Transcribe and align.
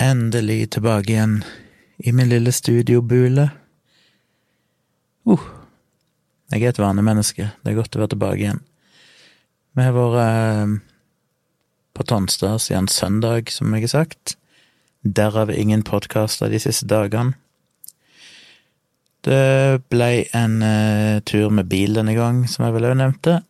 endelig 0.00 0.70
tilbake 0.74 1.12
igjen 1.12 1.40
i 1.98 2.12
min 2.12 2.28
lille 2.28 2.52
studiobule. 2.52 3.50
Uh, 5.28 5.46
jeg 6.50 6.64
er 6.64 6.72
et 6.72 6.80
vanemenneske, 6.80 7.50
det 7.62 7.70
er 7.70 7.78
godt 7.78 7.96
å 7.96 8.02
være 8.02 8.14
tilbake 8.14 8.42
igjen. 8.42 8.62
Vi 9.78 9.84
har 9.86 9.94
vært 9.94 10.16
eh, 10.18 10.72
på 11.94 12.06
Tonstad 12.10 12.58
siden 12.64 12.88
søndag, 12.90 13.52
som 13.54 13.70
jeg 13.76 13.86
har 13.86 13.92
sagt. 13.92 14.34
Derav 15.06 15.52
ingen 15.54 15.84
podkaster 15.86 16.50
de 16.50 16.58
siste 16.58 16.88
dagene. 16.90 17.36
Det 19.22 19.84
ble 19.92 20.24
en 20.34 20.58
uh, 20.64 21.20
tur 21.28 21.52
med 21.52 21.68
bil 21.70 21.94
denne 21.98 22.16
gang, 22.16 22.46
som 22.48 22.64
jeg 22.64 22.74
vel 22.74 22.88
òg 22.88 22.96
nevnte, 22.98 23.42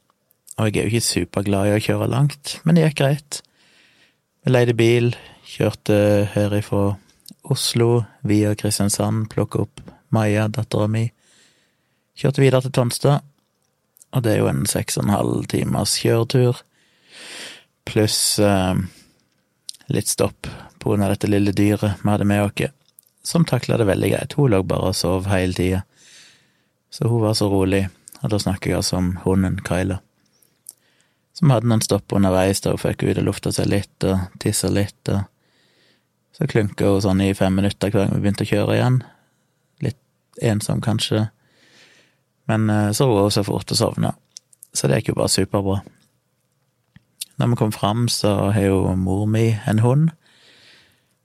og 0.58 0.66
jeg 0.66 0.82
er 0.82 0.88
jo 0.88 0.90
ikke 0.90 1.06
superglad 1.06 1.70
i 1.70 1.74
å 1.76 1.82
kjøre 1.84 2.10
langt, 2.10 2.56
men 2.66 2.76
det 2.76 2.88
gikk 2.88 2.98
greit. 2.98 3.38
Vi 4.42 4.50
leide 4.50 4.74
bil, 4.74 5.12
kjørte 5.50 5.96
herifra 6.34 6.94
Oslo 7.50 8.04
via 8.26 8.54
Kristiansand, 8.54 9.28
plukka 9.32 9.64
opp 9.64 9.82
Maja, 10.14 10.48
dattera 10.48 10.88
mi. 10.90 11.08
Kjørte 12.18 12.42
videre 12.42 12.66
til 12.66 12.74
Tonstad, 12.74 13.24
og 14.10 14.24
det 14.24 14.34
er 14.34 14.40
jo 14.42 14.50
en 14.50 14.64
seks 14.68 14.98
og 14.98 15.06
en 15.06 15.14
halv 15.14 15.46
timers 15.50 15.94
kjøretur, 16.02 16.58
pluss 17.86 18.18
eh, 18.42 18.82
litt 19.90 20.10
stopp 20.10 20.50
på 20.80 20.90
grunn 20.90 21.06
av 21.06 21.14
dette 21.14 21.30
lille 21.30 21.54
dyret 21.54 22.02
vi 22.02 22.10
hadde 22.10 22.28
med 22.28 22.44
oss, 22.44 22.74
som 23.26 23.46
takla 23.46 23.78
det 23.78 23.88
veldig 23.90 24.12
greit. 24.12 24.36
Hun 24.38 24.52
lå 24.52 24.62
bare 24.66 24.92
og 24.92 24.98
sov 24.98 25.30
hele 25.30 25.56
tida, 25.56 25.82
så 26.90 27.10
hun 27.10 27.24
var 27.24 27.38
så 27.38 27.50
rolig, 27.50 27.88
og 28.20 28.30
da 28.34 28.42
snakker 28.42 28.72
jeg 28.72 28.82
altså 28.82 28.98
om 29.00 29.14
hunden 29.24 29.58
Kyla 29.66 30.00
som 31.40 31.52
hadde 31.54 31.70
noen 31.70 31.80
stopp 31.80 32.12
underveis, 32.12 32.60
da 32.60 32.74
hun 32.74 32.82
fikk 32.82 33.06
ut 33.06 33.18
og 33.22 33.24
lufta 33.30 33.52
seg 33.54 33.70
litt 33.70 34.04
og 34.04 34.26
tissa 34.42 34.68
litt, 34.68 35.00
og 35.08 35.24
så 36.40 36.46
klunka 36.48 36.88
hun 36.88 37.02
sånn 37.04 37.20
i 37.20 37.34
fem 37.36 37.52
minutter 37.52 37.92
hver 37.92 38.06
gang 38.06 38.14
vi 38.16 38.22
begynte 38.24 38.46
å 38.46 38.48
kjøre 38.48 38.76
igjen. 38.78 38.94
Litt 39.84 40.40
ensom, 40.40 40.80
kanskje, 40.80 41.26
men 42.48 42.70
eh, 42.72 42.92
så 42.96 43.04
roa 43.10 43.26
hun 43.26 43.34
seg 43.34 43.44
fort 43.44 43.74
og 43.74 43.76
sovna, 43.76 44.14
så 44.72 44.88
det 44.88 45.02
gikk 45.02 45.12
jo 45.12 45.18
bare 45.20 45.34
superbra. 45.34 45.82
Når 47.36 47.52
vi 47.52 47.58
kom 47.60 47.74
fram, 47.76 48.08
så 48.08 48.32
har 48.54 48.70
jo 48.70 48.94
mor 48.96 49.26
mi 49.28 49.50
en 49.68 49.84
hund, 49.84 50.08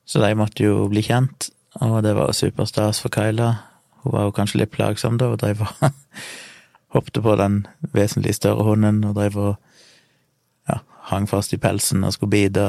så 0.06 0.20
de 0.20 0.36
måtte 0.36 0.68
jo 0.68 0.90
bli 0.92 1.06
kjent, 1.08 1.50
og 1.80 2.02
det 2.04 2.12
var 2.20 2.30
jo 2.30 2.40
superstas 2.44 3.00
for 3.04 3.12
Kyla. 3.16 3.54
Hun 4.04 4.14
var 4.14 4.28
jo 4.28 4.36
kanskje 4.36 4.62
litt 4.62 4.76
plagsom 4.76 5.16
da, 5.20 5.32
og 5.32 5.40
drev 5.40 5.64
og 5.64 5.88
hoppet 6.96 7.24
på 7.24 7.40
den 7.40 7.64
vesentlig 7.96 8.36
større 8.36 8.68
hunden 8.68 9.02
og 9.08 9.16
drev 9.16 9.40
og 9.40 9.56
hang 11.12 11.28
fast 11.30 11.54
i 11.54 11.62
pelsen 11.62 12.04
og 12.06 12.16
skulle 12.16 12.34
bite, 12.34 12.66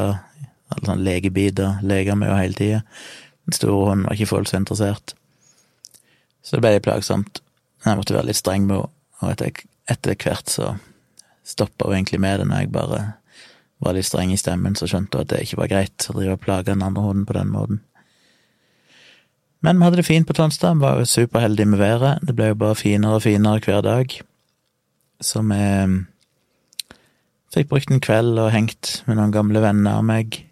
eller 0.75 0.89
sånn 0.91 1.05
legebiter, 1.07 1.79
leger 1.87 2.19
med 2.19 2.31
jo 2.31 2.39
hele 2.39 2.59
tida. 2.59 2.83
Den 3.47 3.57
store 3.57 3.91
hånden 3.91 4.09
var 4.09 4.17
ikke 4.17 4.31
fullt 4.33 4.51
så 4.51 4.61
interessert. 4.61 5.15
Så 6.43 6.57
det 6.57 6.63
ble 6.65 6.75
litt 6.77 6.87
plagsomt. 6.87 7.41
Jeg 7.85 7.99
måtte 7.99 8.17
være 8.17 8.31
litt 8.31 8.41
streng 8.41 8.67
med 8.67 8.81
henne, 8.81 8.93
og 9.23 9.31
etter, 9.33 9.63
etter 9.89 10.17
hvert 10.21 10.51
så 10.53 10.75
stoppa 11.47 11.87
hun 11.89 11.95
egentlig 11.97 12.19
med 12.21 12.43
det 12.43 12.49
når 12.51 12.65
jeg 12.65 12.73
bare 12.75 12.99
var 13.81 13.95
litt 13.97 14.09
streng 14.09 14.33
i 14.35 14.41
stemmen, 14.41 14.75
så 14.77 14.89
skjønte 14.91 15.17
hun 15.17 15.25
at 15.25 15.31
det 15.33 15.45
ikke 15.47 15.61
var 15.63 15.71
greit 15.71 16.09
å 16.11 16.17
drive 16.17 16.35
og 16.37 16.43
plage 16.43 16.69
den 16.69 16.85
andre 16.85 17.05
hunden 17.05 17.29
på 17.29 17.37
den 17.37 17.53
måten. 17.53 17.81
Men 19.65 19.79
vi 19.79 19.87
hadde 19.87 20.01
det 20.03 20.09
fint 20.09 20.29
på 20.29 20.37
Tonstad, 20.37 20.77
vi 20.77 20.85
var 20.85 21.01
jo 21.01 21.09
superheldige 21.09 21.71
med 21.71 21.81
været, 21.81 22.27
det 22.27 22.37
ble 22.37 22.51
jo 22.51 22.59
bare 22.61 22.77
finere 22.79 23.17
og 23.19 23.25
finere 23.25 23.63
hver 23.65 23.81
dag. 23.87 24.19
Så 25.25 25.41
vi 25.47 25.63
Fikk 27.57 27.71
brukt 27.71 27.89
en 27.89 28.03
kveld 28.05 28.37
og 28.37 28.51
hengt 28.53 28.99
med 29.07 29.17
noen 29.17 29.33
gamle 29.33 29.63
venner 29.65 29.97
av 29.97 30.05
meg. 30.05 30.43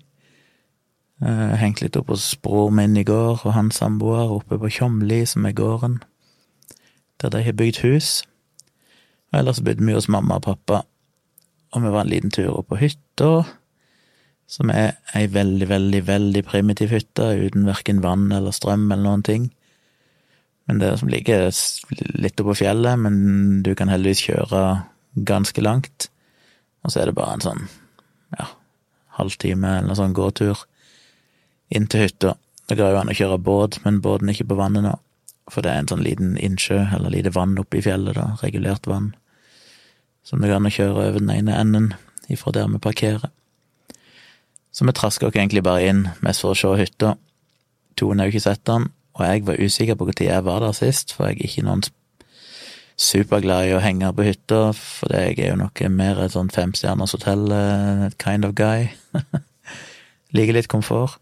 Uh, 1.24 1.54
hengt 1.56 1.80
litt 1.80 1.96
opp 1.96 2.10
hos 2.12 2.34
bror 2.44 2.68
min 2.74 2.98
i 3.00 3.04
går 3.06 3.46
og 3.46 3.54
hans 3.56 3.78
samboer 3.80 4.28
oppe 4.34 4.58
på 4.60 4.68
Tjomli, 4.68 5.22
som 5.24 5.46
er 5.48 5.54
gården, 5.56 6.02
der 7.22 7.32
de 7.32 7.40
har 7.46 7.56
bygd 7.56 7.80
hus. 7.80 8.08
Og 9.32 9.38
ellers 9.38 9.62
bodde 9.64 9.86
vi 9.86 9.96
hos 9.96 10.10
mamma 10.12 10.36
og 10.36 10.44
pappa, 10.44 10.82
og 11.72 11.82
vi 11.82 11.92
var 11.94 12.04
en 12.04 12.10
liten 12.12 12.34
tur 12.34 12.58
opp 12.58 12.68
på 12.68 12.80
hytta, 12.82 13.30
som 14.44 14.68
er 14.74 14.98
ei 15.16 15.24
veldig, 15.32 15.68
veldig, 15.70 16.02
veldig 16.10 16.42
primitiv 16.44 16.92
hytte, 16.92 17.30
uten 17.40 17.64
verken 17.64 18.04
vann 18.04 18.28
eller 18.28 18.52
strøm 18.52 18.84
eller 18.90 19.06
noen 19.06 19.24
ting. 19.24 19.48
Men 20.68 20.82
det 20.82 20.92
som 21.00 21.08
ligger 21.08 21.48
litt 22.20 22.44
oppå 22.44 22.58
fjellet, 22.60 23.00
men 23.00 23.64
du 23.64 23.72
kan 23.78 23.88
heldigvis 23.88 24.26
kjøre 24.28 24.60
ganske 25.24 25.64
langt. 25.64 26.10
Og 26.84 26.92
så 26.92 27.00
er 27.00 27.08
det 27.08 27.16
bare 27.16 27.38
en 27.38 27.48
sånn, 27.48 27.66
ja, 28.36 28.50
halvtime 29.16 29.78
eller 29.78 29.88
noe 29.88 30.00
sånn 30.04 30.16
gåtur 30.16 30.66
inn 31.70 31.86
til 31.90 32.04
hytta. 32.04 32.34
Det 32.68 32.78
går 32.78 32.94
jo 32.94 33.00
an 33.00 33.12
å 33.12 33.16
kjøre 33.16 33.40
båt, 33.44 33.80
men 33.84 34.00
båten 34.04 34.28
er 34.28 34.36
ikke 34.36 34.50
på 34.52 34.58
vannet 34.60 34.86
nå. 34.86 34.94
For 35.52 35.64
det 35.64 35.72
er 35.72 35.82
en 35.82 35.90
sånn 35.90 36.04
liten 36.04 36.36
innsjø, 36.40 36.78
eller 36.96 37.12
lite 37.12 37.32
vann 37.34 37.58
oppe 37.60 37.78
i 37.78 37.84
fjellet, 37.84 38.16
da, 38.16 38.32
regulert 38.40 38.88
vann, 38.88 39.12
som 40.24 40.40
det 40.40 40.48
går 40.48 40.62
an 40.62 40.70
å 40.70 40.72
kjøre 40.72 41.08
over 41.10 41.20
den 41.20 41.32
ene 41.34 41.56
enden 41.60 41.90
ifra 42.32 42.54
der 42.56 42.70
vi 42.72 42.80
parkerer. 42.80 43.28
Så 44.72 44.86
vi 44.88 44.94
traska 44.96 45.28
oss 45.28 45.36
egentlig 45.36 45.62
bare 45.62 45.84
inn, 45.86 46.06
mest 46.24 46.42
for 46.42 46.54
å 46.54 46.58
se 46.58 46.70
hytta. 46.80 47.12
Tone 48.00 48.22
har 48.22 48.30
jo 48.30 48.34
ikke 48.34 48.46
sett 48.48 48.64
den, 48.66 48.88
og 49.14 49.26
jeg 49.28 49.44
var 49.46 49.60
usikker 49.60 49.98
på 49.98 50.08
når 50.08 50.24
jeg 50.24 50.46
var 50.48 50.64
der 50.64 50.74
sist, 50.74 51.12
for 51.14 51.28
jeg 51.28 51.38
er 51.38 51.50
ikke 51.50 51.66
noen 51.68 51.84
superglad 52.98 53.68
i 53.68 53.74
å 53.74 53.82
henge 53.82 54.10
på 54.14 54.26
hytta, 54.26 54.60
for 54.74 55.14
jeg 55.14 55.36
er 55.38 55.52
jo 55.52 55.58
noe 55.60 55.90
mer 55.90 56.22
et 56.24 56.34
sånn 56.34 56.50
femstjerners 56.54 57.14
hotell 57.14 57.50
eh, 57.52 58.46
of 58.48 58.54
guy. 58.54 58.88
Liker 60.34 60.56
litt 60.56 60.70
komfort. 60.70 61.20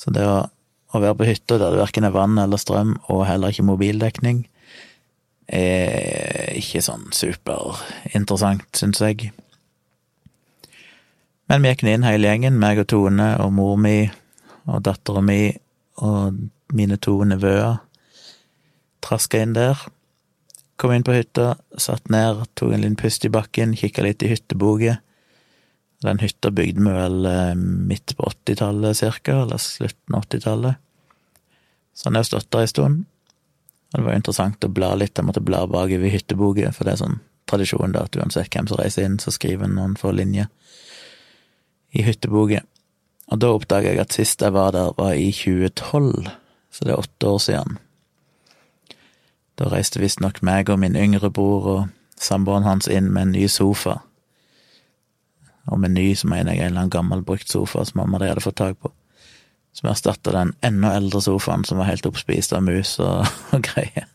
Så 0.00 0.12
det 0.16 0.24
å, 0.24 0.38
å 0.48 1.02
være 1.02 1.18
på 1.18 1.28
hytta 1.28 1.58
der 1.60 1.74
det 1.74 1.82
verken 1.82 2.08
er 2.08 2.14
vann 2.14 2.40
eller 2.40 2.60
strøm, 2.60 2.96
og 3.12 3.26
heller 3.28 3.52
ikke 3.52 3.68
mobildekning, 3.68 4.46
er 5.50 6.54
ikke 6.56 6.82
sånn 6.86 7.08
superinteressant, 7.14 8.68
syns 8.78 9.02
jeg. 9.02 9.32
Men 11.50 11.64
vi 11.64 11.72
gikk 11.72 11.84
inn 11.90 12.06
hele 12.06 12.30
gjengen, 12.30 12.60
meg 12.62 12.78
og 12.78 12.88
Tone 12.92 13.32
og 13.42 13.52
mor 13.56 13.74
mi 13.82 14.04
og 14.70 14.84
dattera 14.86 15.22
mi 15.24 15.50
og 15.98 16.38
mine 16.70 16.98
to 17.02 17.16
nevøer. 17.26 17.80
Traska 19.02 19.40
inn 19.42 19.56
der. 19.56 19.80
Kom 20.78 20.94
inn 20.94 21.04
på 21.04 21.16
hytta, 21.16 21.56
satt 21.74 22.06
ned, 22.12 22.44
tok 22.54 22.72
en 22.72 22.84
liten 22.84 22.96
pust 23.00 23.26
i 23.26 23.32
bakken, 23.32 23.74
kikka 23.76 24.06
litt 24.06 24.22
i 24.22 24.30
hytteboka. 24.30 25.00
Den 26.04 26.20
hytta 26.22 26.50
bygde 26.50 26.80
vi 26.80 26.92
vel 26.96 27.26
eh, 27.28 27.54
midt 27.54 28.16
på 28.16 28.28
80-tallet 28.30 28.96
cirka, 28.96 29.42
eller 29.42 29.60
slutten 29.60 30.16
av 30.16 30.24
80-tallet. 30.24 30.80
Så 31.94 32.08
han 32.08 32.16
har 32.16 32.24
stått 32.24 32.50
der 32.50 32.64
en 32.64 32.72
stund. 32.72 33.02
Og 33.90 33.98
det 33.98 34.06
var 34.06 34.16
interessant 34.16 34.64
å 34.64 34.72
bla 34.72 34.94
litt, 34.96 35.18
jeg 35.18 35.26
måtte 35.26 35.44
bla 35.44 35.66
bakover 35.68 36.12
hytteboka, 36.12 36.72
for 36.72 36.86
det 36.86 36.94
er 36.94 37.02
sånn 37.02 37.20
tradisjon 37.50 37.92
da, 37.92 38.06
at 38.06 38.16
uansett 38.16 38.52
hvem 38.54 38.68
som 38.70 38.78
reiser 38.78 39.06
inn, 39.06 39.18
så 39.20 39.34
skriver 39.34 39.68
noen 39.68 39.96
få 39.98 40.14
linjer 40.14 40.48
i 41.90 42.04
hytteboka. 42.06 42.62
Og 43.30 43.42
da 43.42 43.52
oppdaga 43.54 43.92
jeg 43.92 44.02
at 44.02 44.14
sist 44.14 44.42
jeg 44.42 44.54
var 44.54 44.72
der, 44.74 44.94
var 44.96 45.14
i 45.18 45.30
2012, 45.34 46.30
så 46.70 46.86
det 46.86 46.94
er 46.94 47.02
åtte 47.02 47.30
år 47.30 47.40
siden. 47.42 47.80
Da 49.58 49.68
reiste 49.68 50.00
visstnok 50.00 50.40
meg 50.46 50.70
og 50.72 50.80
min 50.80 50.96
yngre 50.96 51.28
bror 51.34 51.66
og 51.68 51.80
samboeren 52.20 52.64
hans 52.64 52.88
inn 52.88 53.10
med 53.12 53.28
en 53.28 53.34
ny 53.36 53.48
sofa. 53.50 54.00
Og 55.70 55.78
med 55.80 55.94
ny 55.94 56.08
så 56.18 56.28
mener 56.30 56.54
jeg 56.54 56.64
en 56.64 56.72
eller 56.72 56.84
annen 56.84 56.94
gammel 56.94 57.22
brukt 57.26 57.50
sofa 57.50 57.84
som 57.86 58.02
mamma 58.02 58.18
de 58.18 58.30
hadde 58.30 58.44
fått 58.44 58.58
tak 58.60 58.80
på. 58.82 58.90
Som 59.76 59.90
erstatta 59.90 60.34
den 60.34 60.52
enda 60.66 60.96
eldre 60.98 61.22
sofaen 61.22 61.64
som 61.64 61.78
var 61.78 61.90
helt 61.90 62.08
oppspist 62.08 62.54
av 62.56 62.64
mus 62.66 62.96
og, 63.02 63.22
og 63.54 63.62
greier. 63.68 64.08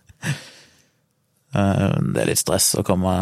Eh, 1.55 1.95
det 2.11 2.21
er 2.21 2.29
litt 2.31 2.41
stress 2.41 2.73
å 2.75 2.83
komme 2.85 3.15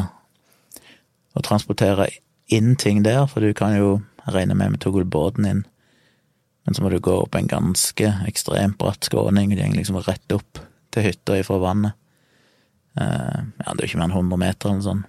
og 1.33 1.45
transportere 1.45 2.09
inn 2.53 2.75
ting 2.77 3.01
der, 3.05 3.25
for 3.29 3.41
du 3.41 3.53
kan 3.57 3.75
jo 3.77 4.01
regne 4.33 4.57
med 4.57 4.75
vi 4.75 4.81
tok 4.83 5.00
vel 5.00 5.09
båten 5.09 5.47
inn, 5.50 5.63
men 6.63 6.75
så 6.75 6.83
må 6.83 6.91
du 6.94 7.00
gå 7.03 7.15
opp 7.24 7.35
en 7.35 7.50
ganske 7.50 8.12
ekstremt 8.30 8.77
bratt 8.80 9.09
skråning, 9.09 9.51
det 9.51 9.65
går 9.65 9.77
liksom 9.80 10.00
rett 10.06 10.35
opp 10.35 10.62
til 10.94 11.07
hytta 11.07 11.39
ifra 11.41 11.59
vannet. 11.62 11.97
Eh, 12.95 13.39
ja, 13.41 13.74
det 13.74 13.80
er 13.80 13.85
jo 13.85 13.89
ikke 13.91 14.01
mer 14.03 14.12
enn 14.12 14.19
100 14.19 14.41
meter 14.45 14.71
eller 14.71 14.85
sånn. 14.85 15.03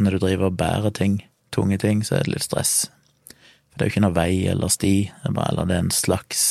Når 0.00 0.16
du 0.16 0.24
driver 0.24 0.48
og 0.48 0.56
bærer 0.58 0.94
ting, 0.96 1.20
tunge 1.54 1.78
ting, 1.78 2.04
så 2.04 2.16
er 2.16 2.26
det 2.26 2.34
litt 2.34 2.46
stress. 2.46 2.74
For 3.70 3.78
det 3.78 3.84
er 3.84 3.88
jo 3.88 3.94
ikke 3.94 4.04
noe 4.06 4.16
vei 4.16 4.32
eller 4.50 4.72
sti, 4.72 4.94
det 5.10 5.30
er 5.30 5.36
bare, 5.36 5.52
eller 5.52 5.68
det 5.68 5.76
er 5.76 5.84
en 5.86 5.94
slags 5.94 6.44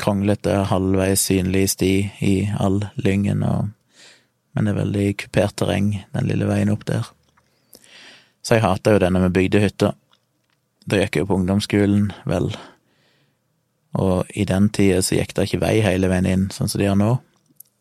kronglete, 0.00 0.54
halvveis 0.70 1.26
synlig 1.28 1.68
sti 1.74 1.92
i 2.24 2.34
all 2.60 2.80
lyngen, 2.98 3.44
og, 3.46 3.70
men 4.54 4.66
det 4.66 4.74
er 4.74 4.80
veldig 4.80 5.08
kupert 5.24 5.56
terreng, 5.60 5.92
den 6.16 6.30
lille 6.30 6.48
veien 6.50 6.72
opp 6.74 6.86
der. 6.90 7.10
Så 8.44 8.58
jeg 8.58 8.66
hata 8.66 8.94
jo 8.94 9.02
denne 9.02 9.22
med 9.22 9.32
bygdehytta. 9.32 9.92
bygde. 9.94 10.00
Da 10.84 10.98
gikk 11.00 11.16
jeg 11.16 11.24
jo 11.24 11.28
på 11.30 11.36
ungdomsskolen, 11.38 12.10
vel, 12.28 12.50
og 13.94 14.34
i 14.34 14.44
den 14.44 14.68
tida 14.74 14.98
så 15.02 15.16
gikk 15.16 15.32
det 15.36 15.46
ikke 15.48 15.62
vei 15.62 15.78
hele 15.84 16.10
veien 16.10 16.28
inn, 16.28 16.50
sånn 16.52 16.68
som 16.68 16.82
de 16.82 16.90
gjør 16.90 16.98
nå 17.00 17.12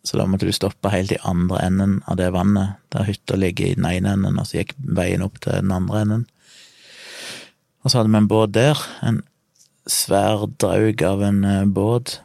så 0.04 0.20
da 0.20 0.26
måtte 0.28 0.48
du 0.48 0.52
stoppe 0.56 0.92
helt 0.92 1.14
i 1.16 1.22
andre 1.24 1.62
enden 1.64 2.00
av 2.12 2.18
det 2.20 2.34
vannet, 2.36 2.76
der 2.92 3.08
hytta 3.08 3.38
ligger 3.40 3.70
i 3.70 3.76
den 3.78 3.88
ene 3.88 4.18
enden, 4.18 4.40
og 4.40 4.48
så 4.50 4.60
gikk 4.60 4.74
veien 4.84 5.24
opp 5.24 5.40
til 5.44 5.56
den 5.56 5.72
andre 5.72 6.02
enden. 6.04 6.26
Og 7.84 7.92
så 7.92 8.00
hadde 8.00 8.12
vi 8.12 8.20
en 8.20 8.32
båt 8.32 8.52
der, 8.56 8.80
en 9.04 9.22
svær 9.88 10.48
draug 10.60 11.04
av 11.04 11.24
en 11.24 11.44
eh, 11.48 11.64
båt, 11.68 12.18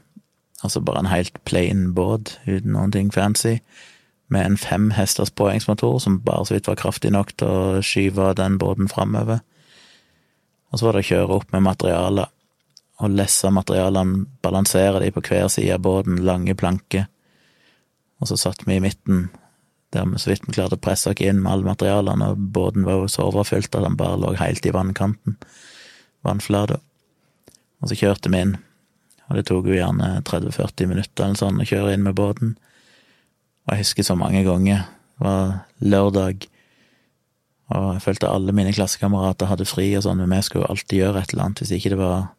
altså 0.62 0.82
bare 0.82 1.04
en 1.04 1.12
helt 1.12 1.38
plain 1.46 1.92
båt 1.94 2.36
uten 2.46 2.74
noen 2.74 2.94
ting 2.94 3.12
fancy, 3.14 3.58
med 4.28 4.44
en 4.44 4.58
fem 4.60 4.90
påhengsmotor 4.92 6.00
som 6.02 6.18
bare 6.20 6.46
så 6.46 6.54
vidt 6.54 6.66
var 6.68 6.76
kraftig 6.76 7.12
nok 7.14 7.30
til 7.38 7.48
å 7.48 7.82
skyve 7.82 8.34
den 8.36 8.58
båten 8.58 8.90
framover. 8.90 9.40
Og 10.68 10.78
så 10.78 10.86
var 10.86 10.98
det 10.98 11.06
å 11.06 11.10
kjøre 11.14 11.38
opp 11.38 11.54
med 11.54 11.64
materialer, 11.64 12.28
og 12.98 13.14
lesse 13.14 13.50
materialene, 13.54 14.26
balansere 14.42 15.00
de 15.00 15.12
på 15.14 15.22
hver 15.22 15.46
side 15.48 15.78
av 15.78 15.84
båten, 15.86 16.18
lange 16.26 16.58
planker. 16.58 17.06
Og 18.18 18.30
så 18.30 18.38
satt 18.40 18.64
vi 18.66 18.76
i 18.76 18.82
midten, 18.82 19.28
der 19.94 20.06
vi 20.08 20.20
så 20.20 20.32
vidt 20.32 20.46
vi 20.46 20.56
klarte 20.56 20.76
å 20.76 20.82
presse 20.82 21.10
oss 21.12 21.22
inn 21.24 21.40
med 21.42 21.52
alle 21.52 21.70
materialene, 21.70 22.32
og 22.32 22.50
båten 22.54 22.84
var 22.86 23.00
jo 23.00 23.10
så 23.12 23.28
overfylt 23.30 23.74
at 23.74 23.86
den 23.86 23.96
bare 23.98 24.18
lå 24.20 24.34
helt 24.40 24.66
i 24.66 24.74
vannkanten, 24.74 25.38
vannflata. 26.26 26.80
Og 27.78 27.90
så 27.90 27.98
kjørte 27.98 28.32
vi 28.32 28.42
inn, 28.42 28.56
og 29.28 29.38
det 29.38 29.46
tok 29.48 29.68
jo 29.70 29.76
gjerne 29.78 30.18
30-40 30.26 30.90
minutter 30.90 31.24
eller 31.24 31.40
sånn 31.40 31.62
å 31.62 31.68
kjøre 31.68 31.94
inn 31.94 32.04
med 32.04 32.16
båten. 32.18 32.56
Og 33.66 33.74
jeg 33.74 33.84
husker 33.84 34.06
så 34.06 34.16
mange 34.18 34.42
ganger. 34.46 34.86
Det 35.18 35.26
var 35.26 35.52
lørdag, 35.84 36.48
og 37.68 37.88
jeg 37.94 38.04
følte 38.06 38.30
alle 38.32 38.54
mine 38.56 38.72
klassekamerater 38.72 39.50
hadde 39.50 39.68
fri 39.68 39.90
og 39.98 40.04
sånn, 40.06 40.22
men 40.22 40.32
vi 40.32 40.40
skulle 40.46 40.64
jo 40.64 40.72
alltid 40.72 41.02
gjøre 41.02 41.22
et 41.22 41.34
eller 41.34 41.44
annet. 41.44 41.62
Hvis 41.62 41.74
ikke 41.76 41.92
det 41.92 42.00
var 42.00 42.30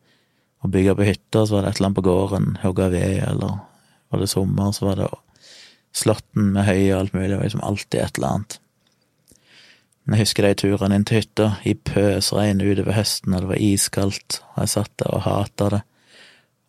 å 0.60 0.70
bygge 0.74 0.96
på 0.98 1.06
hytta, 1.08 1.46
så 1.46 1.56
var 1.56 1.66
det 1.66 1.72
et 1.72 1.80
eller 1.80 1.92
annet 1.92 2.00
på 2.00 2.06
gården, 2.08 2.48
hogge 2.64 2.88
ved, 2.96 3.20
eller 3.30 3.60
var 4.10 4.24
det 4.24 4.31
sommer, 4.31 4.72
så 4.76 4.90
var 4.90 5.00
det 5.00 5.10
Slåtten 5.95 6.51
med 6.56 6.68
høy 6.68 6.91
og 6.91 6.97
alt 7.00 7.15
mulig. 7.15 7.30
Det 7.31 7.38
var 7.38 7.47
liksom 7.47 7.63
alltid 7.65 8.01
et 8.01 8.18
eller 8.19 8.33
annet. 8.36 8.59
Men 10.03 10.18
jeg 10.18 10.25
husker 10.25 10.45
de 10.47 10.57
turene 10.57 10.97
inn 10.97 11.06
til 11.06 11.19
hytta, 11.19 11.51
i 11.69 11.75
pøsregn 11.75 12.63
utover 12.63 12.95
høsten, 12.97 13.36
og 13.36 13.44
det 13.44 13.50
var 13.51 13.62
iskaldt, 13.62 14.39
og 14.56 14.63
jeg 14.63 14.71
satt 14.74 14.94
der 15.01 15.12
og 15.13 15.25
hata 15.25 15.69
det. 15.75 15.81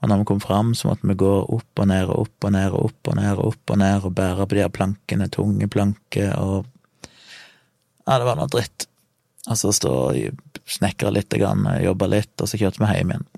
Og 0.00 0.08
når 0.08 0.20
vi 0.20 0.26
kom 0.28 0.40
fram, 0.44 0.75
så 0.76 0.88
måtte 0.88 1.08
vi 1.08 1.17
gå 1.20 1.32
opp 1.56 1.81
og 1.81 1.88
ned 1.88 2.08
og 2.08 2.26
opp 2.26 2.46
og 2.49 2.52
ned 2.56 2.72
og 2.72 2.84
opp 2.88 3.11
og 3.12 3.17
ned 3.17 3.32
og 3.40 3.50
opp 3.50 3.72
og 3.72 3.81
ned 3.81 4.06
og 4.08 4.14
bære 4.17 4.46
på 4.49 4.56
de 4.56 4.62
her 4.64 4.72
plankene, 4.72 5.28
tunge 5.32 5.70
planker, 5.73 6.37
og 6.40 6.69
Ja, 8.08 8.16
det 8.19 8.26
var 8.26 8.38
noe 8.40 8.50
dritt. 8.50 8.88
Og 9.46 9.58
så 9.61 9.70
stå 9.76 9.90
og 10.11 10.64
snekre 10.66 11.12
litt, 11.14 11.37
jobbe 11.37 12.08
litt, 12.11 12.32
og 12.40 12.49
så 12.49 12.58
kjørte 12.58 12.82
vi 12.82 12.88
hjem 12.96 13.12
igjen. 13.12 13.28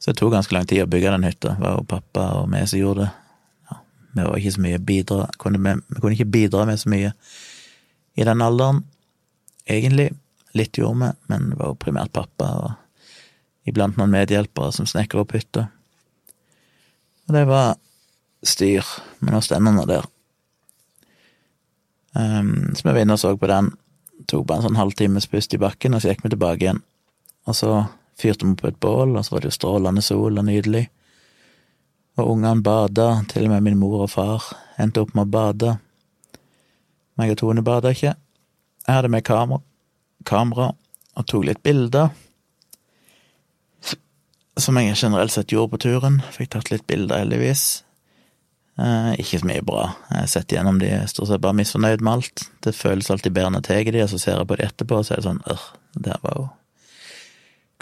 Så 0.00 0.10
det 0.10 0.20
tok 0.20 0.32
ganske 0.32 0.56
lang 0.56 0.66
tid 0.68 0.82
å 0.82 0.90
bygge 0.90 1.12
den 1.14 1.26
hytta. 1.28 1.54
Det 1.54 1.62
var 1.62 1.76
jo 1.78 1.86
pappa 1.88 2.24
og 2.40 2.50
vi 2.52 2.64
som 2.66 2.80
gjorde 2.80 3.06
det. 3.06 3.25
Vi 4.16 4.24
var 4.24 4.38
ikke 4.40 4.54
så 4.54 4.62
mye 4.64 4.80
bidra 4.80 5.26
kunne 5.36 5.60
vi, 5.60 5.74
kunne 6.00 6.16
ikke 6.16 6.32
bidra 6.32 6.64
med 6.68 6.80
så 6.80 6.88
mye 6.92 7.12
i 8.16 8.24
den 8.24 8.42
alderen, 8.42 8.80
egentlig. 9.68 10.10
Litt 10.56 10.78
gjorde 10.80 11.02
vi, 11.02 11.10
men 11.28 11.50
det 11.50 11.58
var 11.60 11.74
jo 11.74 11.80
primært 11.84 12.14
pappa 12.16 12.48
og 12.64 13.68
iblant 13.68 13.98
noen 13.98 14.14
medhjelpere 14.14 14.72
som 14.72 14.88
snekra 14.88 15.20
opp 15.20 15.34
hytta. 15.36 15.66
Og 17.26 17.34
det 17.36 17.42
var 17.50 17.74
styr 18.46 18.86
men 19.20 19.34
nå 19.34 19.40
noe 19.40 19.44
stendende 19.44 19.84
der. 19.90 20.06
Um, 22.16 22.72
så 22.72 22.86
vi 22.86 22.92
var 22.94 23.02
inne 23.02 23.16
og 23.16 23.20
så 23.20 23.34
på 23.36 23.50
den. 23.50 23.72
Tok 24.30 24.46
bare 24.48 24.62
en 24.62 24.70
sånn 24.70 24.80
halvtimes 24.80 25.28
pust 25.28 25.52
i 25.52 25.60
bakken, 25.60 25.92
og 25.92 26.00
så 26.00 26.12
gikk 26.12 26.24
vi 26.24 26.32
tilbake 26.32 26.64
igjen. 26.64 26.80
Og 27.46 27.58
så 27.58 27.72
fyrte 28.16 28.48
vi 28.48 28.56
på 28.56 28.70
et 28.70 28.78
bål, 28.80 29.16
og 29.18 29.26
så 29.26 29.34
var 29.34 29.44
det 29.44 29.50
jo 29.50 29.58
strålende 29.58 30.04
sol 30.04 30.40
og 30.40 30.46
nydelig. 30.46 30.86
Og 32.16 32.32
ungene 32.32 32.64
bada, 32.64 33.22
til 33.28 33.46
og 33.46 33.52
med 33.52 33.66
min 33.66 33.80
mor 33.80 34.06
og 34.06 34.12
far 34.12 34.44
endte 34.80 35.02
opp 35.04 35.12
med 35.16 35.26
å 35.26 35.32
bade. 35.32 35.74
Meg 37.16 37.32
og 37.34 37.40
Tone 37.40 37.64
bada 37.64 37.92
ikke. 37.92 38.14
Jeg 38.86 38.94
hadde 38.94 39.10
med 39.12 39.24
kamera, 39.26 39.60
kamera 40.24 40.70
og 41.16 41.26
tok 41.28 41.46
litt 41.48 41.62
bilder 41.64 42.12
som 44.56 44.78
jeg 44.80 44.96
generelt 44.96 45.32
sett 45.32 45.52
gjorde 45.52 45.74
på 45.74 45.82
turen. 45.84 46.20
Fikk 46.32 46.54
tatt 46.54 46.70
litt 46.72 46.86
bilder, 46.88 47.20
heldigvis. 47.24 47.64
Eh, 48.80 49.12
ikke 49.20 49.40
så 49.40 49.48
mye 49.48 49.64
bra. 49.64 49.88
Jeg 50.10 50.22
har 50.22 50.30
sett 50.32 50.52
gjennom 50.52 50.80
de, 50.80 50.92
stort 51.12 51.30
sett 51.30 51.42
bare 51.44 51.58
misfornøyd 51.60 52.04
med 52.04 52.18
alt. 52.18 52.46
Det 52.64 52.76
føles 52.76 53.10
alltid 53.12 53.36
bedre 53.36 53.52
når 53.54 53.64
jeg 53.64 53.68
tar 53.68 53.96
de, 53.96 54.04
og 54.04 54.12
så 54.12 54.20
ser 54.22 54.38
jeg 54.38 54.48
på 54.48 54.58
de 54.58 54.68
etterpå, 54.68 55.00
og 55.00 55.08
så 55.08 55.16
er 55.16 55.20
det 55.20 55.28
sånn 55.28 55.42
øh, 55.52 55.66
det 55.96 56.14
her 56.14 56.24
var 56.24 56.40
jo 56.40 56.46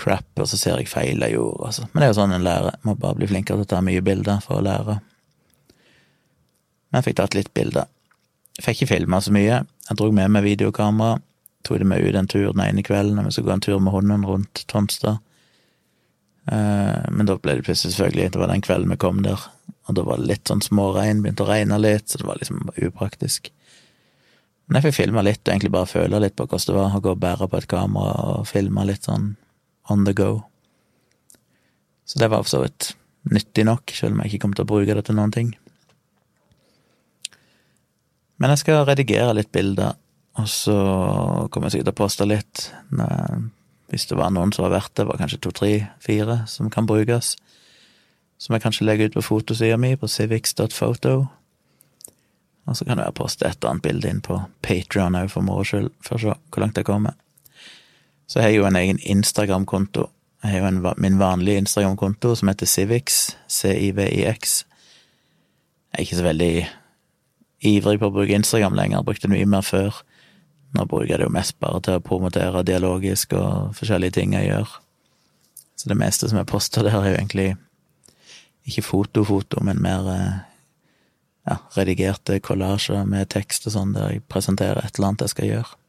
crap, 0.00 0.26
og 0.40 0.48
så 0.50 0.58
ser 0.58 0.80
jeg 0.80 0.90
feil 0.90 1.22
jeg 1.22 1.36
gjorde, 1.36 1.68
altså. 1.68 1.88
Men 1.92 2.00
det 2.00 2.06
er 2.06 2.12
jo 2.12 2.18
sånn 2.18 2.36
en 2.36 2.46
lærer. 2.46 2.78
Må 2.86 2.96
bare 2.98 3.18
bli 3.18 3.28
flinkere 3.30 3.60
til 3.60 3.66
å 3.68 3.72
ta 3.74 3.82
mye 3.84 4.02
bilder 4.04 4.40
for 4.44 4.58
å 4.58 4.64
lære. 4.64 4.98
Men 6.88 6.98
jeg 7.00 7.08
fikk 7.08 7.20
tatt 7.20 7.36
litt 7.38 7.52
bilder. 7.54 7.90
Jeg 8.58 8.66
fikk 8.66 8.82
ikke 8.82 8.92
filma 8.94 9.20
så 9.22 9.34
mye. 9.34 9.62
Jeg 9.88 9.98
dro 10.00 10.10
med 10.14 10.34
meg 10.34 10.46
videokamera. 10.46 11.20
Tok 11.64 11.80
det 11.80 11.88
med 11.88 12.04
ut 12.04 12.18
en 12.18 12.28
tur 12.28 12.50
den 12.50 12.64
ene 12.66 12.84
kvelden 12.84 13.16
når 13.16 13.28
vi 13.28 13.36
skulle 13.36 13.50
gå 13.50 13.56
en 13.56 13.64
tur 13.64 13.78
med 13.80 13.94
hunden 13.94 14.26
rundt 14.28 14.64
Tonstad. 14.70 15.22
Eh, 16.52 17.04
men 17.10 17.28
da 17.28 17.38
ble 17.40 17.54
det 17.56 17.64
plutselig 17.64 17.94
selvfølgelig 17.94 18.34
Det 18.34 18.40
var 18.42 18.50
den 18.52 18.64
kvelden 18.64 18.90
vi 18.92 18.98
kom 19.00 19.22
der, 19.24 19.40
og 19.88 19.96
da 19.96 20.02
var 20.04 20.20
det 20.20 20.28
litt 20.28 20.50
sånn 20.50 20.60
småregn, 20.60 21.22
begynte 21.24 21.46
å 21.46 21.48
regne 21.48 21.78
litt, 21.80 22.10
så 22.10 22.20
det 22.20 22.26
var 22.28 22.36
liksom 22.40 22.66
upraktisk. 22.74 23.48
Men 24.66 24.78
jeg 24.78 24.90
fikk 24.90 24.98
filma 24.98 25.24
litt, 25.24 25.40
og 25.44 25.54
egentlig 25.54 25.72
bare 25.72 25.88
føle 25.88 26.20
litt 26.20 26.36
på 26.36 26.44
hvordan 26.44 26.68
det 26.68 26.76
var 26.76 26.98
å 26.98 27.00
gå 27.04 27.14
og 27.14 27.22
bære 27.24 27.48
på 27.48 27.60
et 27.60 27.70
kamera 27.70 28.12
og 28.34 28.46
filme 28.48 28.84
litt 28.88 29.08
sånn 29.08 29.32
on 29.90 30.04
the 30.06 30.14
go. 30.16 30.42
Så 32.04 32.18
det 32.20 32.30
var 32.32 32.44
for 32.44 32.52
så 32.52 32.62
vidt 32.64 32.92
nyttig 33.32 33.64
nok, 33.64 33.90
selv 33.96 34.14
om 34.14 34.22
jeg 34.22 34.34
ikke 34.34 34.44
kom 34.44 34.56
til 34.56 34.66
å 34.66 34.70
bruke 34.74 34.96
det 34.96 35.06
til 35.08 35.16
noen 35.16 35.32
ting. 35.32 35.54
Men 38.40 38.52
jeg 38.52 38.64
skal 38.64 38.84
redigere 38.84 39.36
litt 39.36 39.52
bilder, 39.54 39.96
og 40.34 40.48
så 40.50 40.74
kommer 41.52 41.68
jeg 41.68 41.78
sikkert 41.78 41.92
til 41.92 41.94
å 41.94 42.02
poste 42.02 42.26
litt 42.28 42.64
hvis 43.94 44.08
det 44.10 44.16
var 44.18 44.32
noen 44.34 44.50
som 44.52 44.64
var 44.66 44.74
verdt 44.80 44.96
det, 44.98 45.06
var 45.06 45.20
kanskje 45.20 45.38
to, 45.44 45.52
tre, 45.54 45.72
fire 46.02 46.40
som 46.50 46.70
kan 46.72 46.86
brukes. 46.88 47.36
Som 48.42 48.56
jeg 48.56 48.64
kanskje 48.64 48.86
legger 48.88 49.10
ut 49.10 49.18
på 49.20 49.22
fotosida 49.22 49.76
mi, 49.78 49.92
på 49.94 50.10
civics.photo. 50.10 51.12
Og 52.64 52.78
så 52.78 52.86
kan 52.88 52.98
jeg 52.98 53.14
poste 53.14 53.46
et 53.46 53.60
eller 53.60 53.74
annet 53.74 53.84
bilde 53.84 54.10
inn 54.10 54.22
på 54.24 54.40
Patrion 54.64 55.14
òg, 55.20 55.28
for 55.30 55.46
moro 55.46 55.62
skyld, 55.68 55.92
for 56.02 56.16
å 56.16 56.22
se 56.24 56.34
hvor 56.34 56.64
langt 56.64 56.80
jeg 56.80 56.88
kommer. 56.88 57.14
Så 58.26 58.40
jeg 58.40 58.46
har 58.46 58.54
jo 58.54 58.68
en 58.68 58.78
egen 58.80 59.00
Instagram-konto. 59.02 60.08
Jeg 60.44 60.52
har 60.52 60.62
jo 60.64 60.70
en, 60.70 60.80
min 61.00 61.18
vanlige 61.20 61.64
Instagram-konto 61.64 62.34
som 62.36 62.48
heter 62.48 62.68
Civix, 62.68 63.36
C-I-V-I-X. 63.48 64.64
Jeg 65.92 65.98
er 65.98 66.06
ikke 66.06 66.18
så 66.18 66.26
veldig 66.26 66.54
ivrig 67.64 68.00
på 68.00 68.10
å 68.10 68.14
bruke 68.14 68.36
Instagram 68.36 68.76
lenger, 68.76 68.98
jeg 68.98 69.08
brukte 69.08 69.28
det 69.28 69.36
mye 69.36 69.48
mer 69.48 69.64
før. 69.64 70.00
Nå 70.74 70.86
bruker 70.90 71.12
jeg 71.12 71.20
det 71.22 71.28
jo 71.28 71.34
mest 71.36 71.58
bare 71.62 71.80
til 71.86 71.98
å 71.98 72.02
promotere 72.04 72.64
dialogisk 72.66 73.36
og 73.38 73.76
forskjellige 73.78 74.18
ting 74.18 74.34
jeg 74.34 74.50
gjør. 74.50 74.72
Så 75.78 75.90
det 75.90 75.98
meste 76.00 76.28
som 76.30 76.40
jeg 76.40 76.50
poster 76.50 76.86
der, 76.86 76.98
er 76.98 77.14
jo 77.14 77.20
egentlig 77.20 77.48
ikke 78.64 78.84
foto-foto, 78.84 79.62
men 79.64 79.82
mer 79.84 80.10
eh, 80.10 80.36
ja, 81.48 81.58
redigerte 81.76 82.40
kollasjer 82.44 83.04
med 83.08 83.30
tekst 83.34 83.68
og 83.68 83.76
sånn, 83.76 83.94
der 83.96 84.16
jeg 84.16 84.24
presenterer 84.32 84.80
et 84.82 84.96
eller 84.96 85.12
annet 85.12 85.26
jeg 85.26 85.34
skal 85.34 85.50
gjøre. 85.50 85.80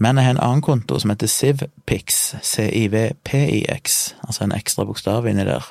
Men 0.00 0.16
jeg 0.16 0.30
har 0.30 0.34
en 0.34 0.40
annen 0.40 0.64
konto 0.64 0.96
som 1.00 1.12
heter 1.12 1.28
Civpix, 1.28 2.34
C-I-V-P-I-X, 2.42 3.98
altså 4.24 4.46
en 4.46 4.54
ekstra 4.56 4.86
bokstav 4.88 5.28
inni 5.28 5.44
der. 5.44 5.66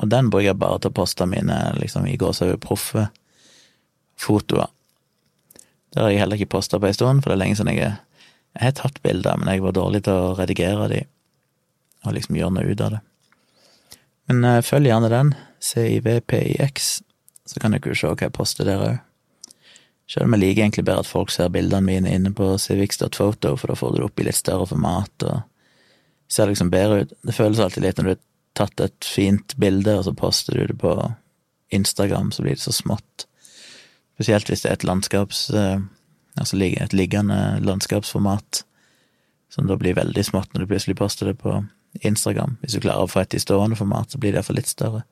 Og 0.00 0.08
den 0.08 0.30
bruker 0.32 0.54
jeg 0.54 0.60
bare 0.62 0.78
til 0.80 0.92
å 0.92 0.96
poste 0.96 1.26
mine 1.28 1.56
liksom, 1.76 2.06
i 2.08 2.16
gåsehud 2.16 2.62
proffe 2.64 3.10
fotoer. 4.18 4.70
Det 5.92 6.00
har 6.00 6.12
jeg 6.12 6.22
heller 6.22 6.40
ikke 6.40 6.54
posta 6.56 6.80
på 6.80 6.88
en 6.88 6.96
stund, 6.96 7.22
for 7.22 7.30
det 7.30 7.36
er 7.36 7.42
lenge 7.42 7.58
siden 7.58 7.74
jeg, 7.74 7.92
jeg 8.56 8.64
har 8.70 8.76
tatt 8.78 9.02
bilder, 9.04 9.36
men 9.36 9.52
jeg 9.52 9.64
var 9.64 9.76
dårlig 9.76 10.02
til 10.06 10.16
å 10.16 10.32
redigere 10.38 10.88
de, 10.92 11.02
og 12.06 12.16
liksom 12.16 12.38
gjøre 12.38 12.56
noe 12.56 12.72
ut 12.72 12.84
av 12.84 12.96
det. 12.96 13.02
Men 14.28 14.44
uh, 14.44 14.62
følg 14.64 14.88
gjerne 14.88 15.12
den, 15.12 15.34
CIVPIX, 15.64 16.88
så 17.48 17.60
kan 17.60 17.76
dere 17.76 17.92
jo 17.92 17.96
se 17.96 18.08
hva 18.08 18.28
jeg 18.28 18.36
poster 18.36 18.68
der 18.68 18.84
òg. 18.84 18.98
Selv 20.08 20.24
om 20.24 20.34
jeg 20.34 20.42
liker 20.42 20.64
egentlig 20.64 20.86
bedre 20.88 21.04
at 21.04 21.10
folk 21.10 21.32
ser 21.32 21.50
bildene 21.52 21.84
mine 21.84 22.14
inne 22.16 22.32
på 22.32 22.54
civics.photo, 22.60 23.54
for 23.60 23.68
da 23.68 23.76
får 23.76 23.92
du 23.92 23.98
det 23.98 24.06
opp 24.08 24.20
i 24.20 24.26
litt 24.28 24.38
større 24.38 24.68
format 24.70 25.26
og 25.28 25.42
ser 26.32 26.48
liksom 26.48 26.72
bedre 26.72 27.02
ut. 27.02 27.12
Det 27.24 27.36
føles 27.36 27.60
alltid 27.60 27.84
litt 27.84 28.00
når 28.00 28.08
du 28.08 28.12
har 28.14 28.22
tatt 28.58 28.84
et 28.84 29.08
fint 29.08 29.54
bilde, 29.60 29.98
og 29.98 30.06
så 30.06 30.14
poster 30.16 30.56
du 30.56 30.72
det 30.72 30.78
på 30.80 30.94
Instagram, 31.76 32.32
så 32.32 32.44
blir 32.44 32.56
det 32.56 32.64
så 32.64 32.72
smått. 32.72 33.28
Spesielt 34.16 34.48
hvis 34.48 34.64
det 34.64 34.72
er 34.72 34.80
et 34.80 34.88
landskaps... 34.88 35.48
Eh, 35.52 35.78
altså 36.38 36.56
et 36.56 36.92
liggende 36.92 37.58
landskapsformat, 37.60 38.64
som 39.50 39.66
da 39.66 39.76
blir 39.76 39.96
veldig 39.98 40.24
smått 40.24 40.52
når 40.54 40.64
du 40.64 40.70
plutselig 40.70 40.96
poster 40.96 41.26
det 41.26 41.38
på 41.40 41.64
Instagram. 42.06 42.56
Hvis 42.62 42.76
du 42.76 42.80
klarer 42.84 43.06
å 43.06 43.10
få 43.10 43.24
et 43.24 43.34
i 43.34 43.42
stående 43.42 43.76
format, 43.76 44.10
så 44.10 44.20
blir 44.20 44.32
det 44.32 44.38
iallfall 44.42 44.60
litt 44.60 44.70
større. 44.70 45.02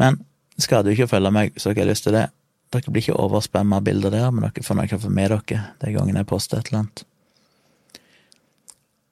Men 0.00 0.18
det 0.56 0.64
skader 0.66 0.90
jo 0.90 0.96
ikke 0.96 1.10
å 1.10 1.12
følge 1.12 1.34
meg 1.34 1.52
så 1.56 1.70
har 1.70 1.82
jeg 1.82 1.90
lyst 1.92 2.08
til 2.08 2.16
det. 2.16 2.26
Dere 2.72 2.92
blir 2.92 3.04
ikke 3.04 3.18
overspamma 3.20 3.80
av 3.80 3.86
bilder 3.86 4.14
der, 4.14 4.30
men 4.32 4.46
dere 4.46 4.64
får 4.64 4.78
noe 4.78 5.10
med 5.12 5.34
dere 5.34 5.64
de 5.82 5.92
gangene 5.92 6.22
jeg 6.22 6.30
poster 6.30 6.60
et 6.60 6.70
eller 6.70 6.84
annet. 6.84 7.04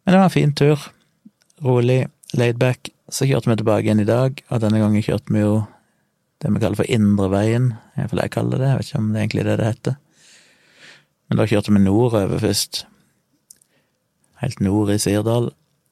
Men 0.04 0.14
det 0.14 0.20
var 0.22 0.30
en 0.30 0.36
fin 0.36 0.54
tur. 0.56 0.86
Rolig, 1.60 2.00
laidback. 2.32 2.88
Så 3.12 3.28
kjørte 3.28 3.50
vi 3.50 3.58
tilbake 3.60 3.84
igjen 3.84 4.00
i 4.00 4.08
dag, 4.08 4.40
og 4.48 4.62
denne 4.62 4.80
gangen 4.80 5.04
kjørte 5.04 5.34
vi 5.34 5.42
jo 5.42 5.60
det 6.40 6.52
vi 6.54 6.62
kaller 6.62 6.78
for 6.78 6.88
Indreveien, 6.88 7.74
iallfall 7.98 8.22
jeg 8.22 8.32
kaller 8.32 8.62
det, 8.62 8.68
jeg 8.70 8.78
vet 8.78 8.88
ikke 8.88 9.00
om 9.02 9.08
det 9.10 9.18
er 9.18 9.24
egentlig 9.26 9.44
det 9.44 9.56
det 9.60 9.66
heter. 9.66 9.96
Men 11.28 11.40
da 11.40 11.46
kjørte 11.50 11.74
vi 11.74 11.82
nordover 11.84 12.40
først, 12.40 12.84
helt 14.40 14.62
nord 14.64 14.94
i 14.94 14.98
Sirdal, 14.98 15.50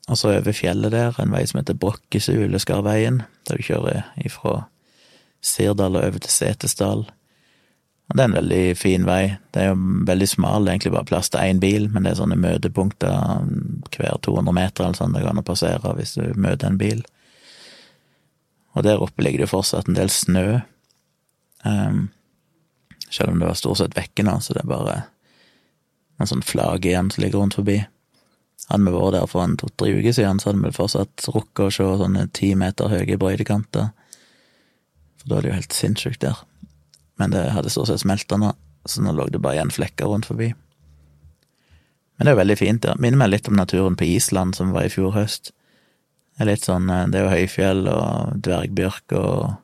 Og 0.09 0.17
så 0.17 0.31
over 0.39 0.55
fjellet 0.57 0.95
der, 0.95 1.17
en 1.21 1.33
vei 1.35 1.43
som 1.45 1.59
heter 1.61 1.77
Brokkesuleskarveien, 1.77 3.21
der 3.45 3.59
du 3.59 3.63
kjører 3.67 4.07
ifra 4.25 4.63
Sirdal 5.45 5.99
og 5.99 6.07
over 6.07 6.23
til 6.25 6.33
Setesdal. 6.33 7.05
Og 8.09 8.17
det 8.17 8.23
er 8.23 8.29
en 8.31 8.39
veldig 8.39 8.63
fin 8.81 9.05
vei. 9.05 9.23
Det 9.53 9.61
er 9.61 9.67
jo 9.69 9.81
veldig 10.09 10.29
smal, 10.31 10.65
det 10.65 10.71
er 10.71 10.79
egentlig 10.79 10.95
bare 10.95 11.09
plass 11.11 11.29
til 11.29 11.45
én 11.45 11.61
bil, 11.61 11.91
men 11.93 12.07
det 12.07 12.15
er 12.15 12.21
sånne 12.23 12.39
møtepunkter 12.41 13.13
hver 13.99 14.21
200 14.25 14.57
meter 14.57 14.87
eller 14.87 14.97
sånn 14.97 15.13
det 15.13 15.25
går 15.25 15.35
an 15.35 15.43
å 15.43 15.49
passere 15.49 15.93
hvis 15.99 16.15
du 16.17 16.25
møter 16.41 16.71
en 16.71 16.81
bil. 16.81 17.05
Og 18.77 18.87
der 18.87 19.03
oppe 19.05 19.25
ligger 19.25 19.43
det 19.43 19.49
jo 19.49 19.57
fortsatt 19.59 19.91
en 19.91 19.99
del 19.99 20.09
snø. 20.13 20.63
Um, 21.67 22.09
selv 23.11 23.35
om 23.35 23.43
det 23.43 23.51
var 23.51 23.61
stort 23.61 23.83
sett 23.83 23.97
vekke 23.99 24.25
nå, 24.25 24.39
så 24.41 24.57
det 24.57 24.65
er 24.65 24.73
bare 24.73 24.99
en 26.19 26.31
sånn 26.31 26.45
flagg 26.45 26.89
igjen 26.89 27.13
som 27.13 27.25
ligger 27.25 27.43
rundt 27.43 27.59
forbi. 27.59 27.81
Hadde 28.69 28.85
vi 28.89 28.97
vært 28.97 29.17
der 29.19 29.29
for 29.31 29.45
en 29.45 29.57
to-tre 29.61 29.93
uker 29.97 30.17
siden, 30.17 30.41
så 30.41 30.51
hadde 30.51 30.65
vi 30.65 30.77
fortsatt 30.77 31.29
rukket 31.33 31.65
å 31.67 31.73
se 31.73 31.89
sånne 32.03 32.29
ti 32.37 32.55
meter 32.59 32.93
høye 32.93 33.21
brøytekanter. 33.21 33.93
For 35.21 35.29
da 35.31 35.39
er 35.39 35.45
det 35.45 35.53
jo 35.53 35.59
helt 35.61 35.77
sinnssykt 35.77 36.25
der. 36.25 36.48
Men 37.19 37.35
det 37.35 37.49
hadde 37.55 37.71
stort 37.73 37.91
sett 37.91 38.03
smelta 38.05 38.39
nå, 38.41 38.53
så 38.89 39.03
nå 39.03 39.13
lå 39.13 39.29
det 39.33 39.43
bare 39.43 39.59
igjen 39.59 39.75
flekker 39.75 40.11
rundt 40.11 40.29
forbi. 40.31 40.53
Men 42.19 42.27
det 42.27 42.31
er 42.31 42.35
jo 42.35 42.41
veldig 42.41 42.59
fint 42.59 42.83
Det 42.83 42.97
Minner 42.99 43.21
meg 43.21 43.31
litt 43.31 43.49
om 43.51 43.55
naturen 43.59 43.97
på 43.99 44.09
Island 44.09 44.57
som 44.59 44.73
var 44.75 44.89
i 44.89 44.93
fjor 44.93 45.13
høst. 45.15 45.53
Det 46.35 46.43
er 46.45 46.51
litt 46.51 46.67
sånn 46.67 46.91
eh, 46.91 47.07
Det 47.11 47.21
er 47.21 47.27
jo 47.27 47.35
høyfjell 47.35 47.83
og 47.93 48.39
dvergbjørk 48.47 49.15
og 49.19 49.57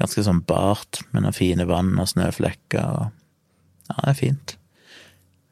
ganske 0.00 0.24
sånn 0.24 0.42
bart 0.48 1.02
med 1.10 1.24
noen 1.24 1.36
fine 1.36 1.66
vann 1.68 1.94
og 1.98 2.10
snøflekker 2.10 2.86
og 2.86 3.10
Ja, 3.90 3.96
det 3.98 4.10
er 4.12 4.16
fint. 4.16 4.54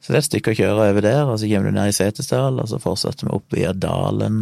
Så 0.01 0.13
det 0.13 0.17
er 0.17 0.23
et 0.23 0.29
stykke 0.29 0.53
å 0.53 0.57
kjøre 0.57 0.85
over 0.93 1.05
der, 1.05 1.25
og 1.29 1.41
så 1.41 1.49
kommer 1.51 1.69
du 1.69 1.77
ned 1.77 1.91
i 1.91 1.95
Setesdal, 1.97 2.61
og 2.63 2.69
så 2.71 2.79
fortsetter 2.81 3.27
vi 3.27 3.35
opp 3.37 3.53
via 3.53 3.73
dalen, 3.77 4.39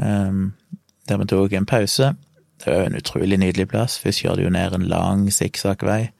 um, 0.00 0.40
der 1.06 1.20
vi 1.20 1.28
tok 1.30 1.54
en 1.54 1.68
pause. 1.68 2.08
Det 2.60 2.70
var 2.70 2.82
jo 2.82 2.88
en 2.90 2.98
utrolig 2.98 3.38
nydelig 3.40 3.68
plass. 3.70 3.96
Først 3.98 4.20
kjører 4.20 4.36
du 4.36 4.44
jo 4.44 4.52
ned 4.52 4.74
en 4.76 4.88
lang 4.90 5.28
sikksakk-vei, 5.32 6.10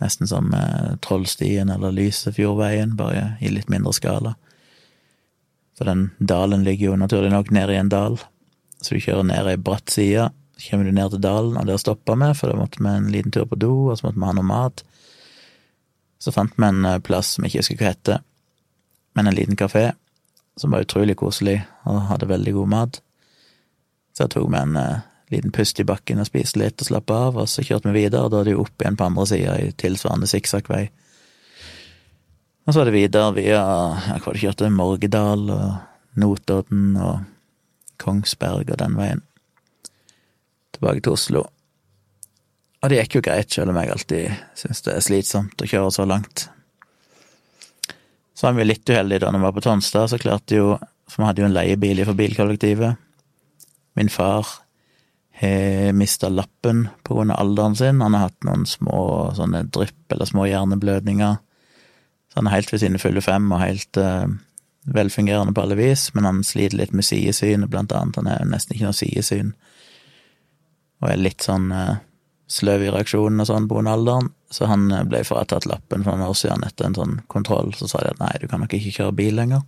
nesten 0.00 0.28
som 0.30 0.48
eh, 0.56 0.94
Trollstien 1.04 1.70
eller 1.70 1.92
Lysefjordveien, 1.92 2.96
bare 2.96 3.34
i 3.44 3.52
litt 3.52 3.68
mindre 3.72 3.92
skala. 3.96 4.32
For 5.76 5.88
den 5.88 6.08
dalen 6.18 6.64
ligger 6.64 6.92
jo 6.92 7.00
naturlig 7.00 7.32
nok 7.34 7.52
nede 7.52 7.76
i 7.76 7.80
en 7.82 7.92
dal, 7.92 8.16
så 8.80 8.94
du 8.94 9.04
kjører 9.04 9.28
ned 9.28 9.50
ei 9.52 9.60
bratt 9.60 9.92
side, 9.92 10.30
så 10.56 10.70
kommer 10.70 10.88
du 10.88 10.96
ned 10.96 11.12
til 11.12 11.22
dalen, 11.22 11.60
og 11.60 11.68
der 11.68 11.80
stoppa 11.80 12.16
vi, 12.16 12.32
for 12.38 12.48
da 12.48 12.56
måtte 12.56 12.80
vi 12.80 12.88
en 12.88 13.12
liten 13.12 13.34
tur 13.34 13.46
på 13.50 13.60
do, 13.60 13.72
og 13.90 13.98
så 13.98 14.08
måtte 14.08 14.20
vi 14.20 14.28
ha 14.30 14.34
noe 14.38 14.48
mat. 14.48 14.84
Så 16.22 16.32
fant 16.32 16.56
vi 16.56 16.68
en 16.68 16.84
eh, 16.88 17.00
plass 17.04 17.36
som 17.36 17.44
jeg 17.44 17.52
ikke 17.52 17.66
husker 17.66 17.82
hva 17.82 17.92
heter, 17.92 18.26
men 19.12 19.28
en 19.28 19.36
liten 19.36 19.60
kafé 19.60 19.90
som 20.56 20.72
var 20.72 20.84
utrolig 20.84 21.16
koselig 21.20 21.60
og 21.88 22.06
hadde 22.08 22.28
veldig 22.28 22.52
god 22.56 22.68
mat. 22.72 23.00
Så 24.12 24.24
jeg 24.24 24.34
tok 24.34 24.50
vi 24.52 24.60
en 24.60 24.76
uh, 24.76 25.00
liten 25.32 25.54
pust 25.54 25.80
i 25.80 25.86
bakken 25.88 26.20
og 26.22 26.28
spiste 26.28 26.60
litt 26.60 26.82
og 26.82 26.88
slappe 26.88 27.16
av, 27.16 27.38
og 27.40 27.48
så 27.50 27.64
kjørte 27.64 27.90
vi 27.90 28.04
videre, 28.04 28.26
og 28.26 28.32
da 28.32 28.42
er 28.42 28.48
det 28.48 28.56
jo 28.56 28.64
opp 28.64 28.82
igjen 28.84 28.98
på 28.98 29.08
andre 29.08 29.26
sida 29.30 29.56
i 29.60 29.72
tilsvarende 29.82 30.28
sikksakkvei. 30.30 30.84
Og 32.62 32.70
så 32.70 32.78
var 32.78 32.88
det 32.88 32.94
videre 32.94 33.34
via 33.34 33.62
hva 34.06 34.20
var 34.22 34.38
kjørte, 34.38 34.70
Morgedal 34.70 35.48
og 35.50 36.20
Notodden 36.22 36.94
og 37.00 37.24
Kongsberg 38.02 38.70
og 38.70 38.78
den 38.78 38.96
veien. 38.98 39.24
Tilbake 40.76 41.02
til 41.02 41.16
Oslo. 41.16 41.44
Og 42.82 42.90
det 42.90 42.98
gikk 42.98 43.18
jo 43.18 43.24
greit, 43.26 43.50
selv 43.54 43.70
om 43.70 43.78
jeg 43.78 43.92
alltid 43.94 44.40
syns 44.58 44.82
det 44.86 44.94
er 44.96 45.04
slitsomt 45.06 45.62
å 45.62 45.68
kjøre 45.70 45.92
så 45.94 46.06
langt. 46.08 46.48
Så 48.34 48.48
var 48.48 48.56
vi 48.58 48.66
litt 48.66 48.90
uheldige 48.90 49.22
da 49.22 49.30
når 49.30 49.42
vi 49.42 49.46
var 49.46 49.56
på 49.58 49.64
Tonstad, 49.66 50.10
så 50.10 50.18
klarte 50.18 50.58
jo 50.58 50.72
For 51.10 51.20
vi 51.20 51.26
hadde 51.28 51.42
jo 51.42 51.46
en 51.50 51.52
leiebil 51.52 51.98
fra 52.06 52.14
bilkollektivet. 52.16 53.00
Min 53.98 54.08
far 54.08 54.48
har 55.42 55.96
mista 55.98 56.30
lappen 56.30 56.86
av 57.10 57.30
alderen 57.34 57.76
sin. 57.76 58.00
Han 58.00 58.14
har 58.14 58.28
hatt 58.28 58.46
noen 58.46 58.66
små 58.66 59.32
sånne 59.36 59.64
drypp 59.74 60.14
eller 60.14 60.28
små 60.28 60.46
hjerneblødninger. 60.46 61.36
Så 62.32 62.40
han 62.40 62.48
er 62.48 62.56
helt 62.56 62.72
ved 62.72 62.80
sine 62.80 63.00
fulle 63.02 63.20
fem 63.20 63.50
og 63.52 63.60
helt 63.60 63.98
uh, 64.00 64.24
velfungerende 64.88 65.52
på 65.52 65.64
alle 65.66 65.76
vis, 65.76 66.08
men 66.14 66.24
han 66.24 66.40
sliter 66.46 66.78
litt 66.78 66.94
med 66.96 67.04
sidesynet, 67.04 67.68
blant 67.70 67.92
annet. 67.92 68.16
Han 68.22 68.30
er 68.30 68.48
nesten 68.48 68.76
ikke 68.76 68.88
noe 68.88 68.96
sidesyn. 68.96 69.52
Og 71.02 71.10
er 71.10 71.20
litt 71.20 71.44
sånn 71.44 71.68
uh, 71.74 71.98
sløv 72.52 72.86
i 72.86 72.90
reaksjonen 72.92 73.42
og 73.42 73.48
sånn 73.48 73.68
på 73.70 73.82
alderen, 73.82 74.30
så 74.52 74.68
han 74.68 74.90
eh, 74.92 75.04
ble 75.08 75.22
fratatt 75.24 75.66
lappen 75.68 76.04
for 76.04 76.16
noen 76.16 76.28
år 76.28 76.36
siden 76.36 76.64
etter 76.66 76.88
en 76.88 76.96
sånn 76.98 77.14
kontroll. 77.32 77.72
Så 77.76 77.88
sa 77.90 78.02
de 78.02 78.12
at 78.12 78.20
nei, 78.20 78.34
du 78.42 78.48
kan 78.50 78.60
nok 78.62 78.74
ikke 78.76 78.92
kjøre 78.98 79.16
bil 79.16 79.38
lenger. 79.38 79.62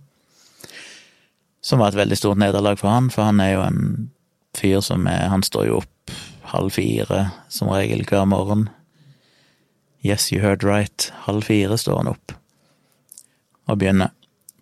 Som 1.65 1.81
var 1.81 1.91
et 1.91 1.99
veldig 1.99 2.17
stort 2.19 2.41
nederlag 2.41 2.77
for 2.77 2.93
han, 2.93 3.09
for 3.13 3.25
han 3.25 3.41
er 3.41 3.55
jo 3.55 3.63
en 3.65 3.81
fyr 4.57 4.81
som 4.85 5.07
er 5.11 5.27
Han 5.31 5.43
står 5.43 5.67
jo 5.69 5.81
opp 5.83 6.15
halv 6.51 6.75
fire 6.75 7.29
som 7.49 7.71
regel 7.73 8.05
hver 8.07 8.25
morgen. 8.29 8.69
Yes, 10.05 10.31
you 10.31 10.41
heard 10.41 10.63
right. 10.63 11.11
Halv 11.25 11.47
fire 11.47 11.77
står 11.77 12.03
han 12.03 12.13
opp 12.13 12.35
og 13.65 13.79
begynner 13.81 14.11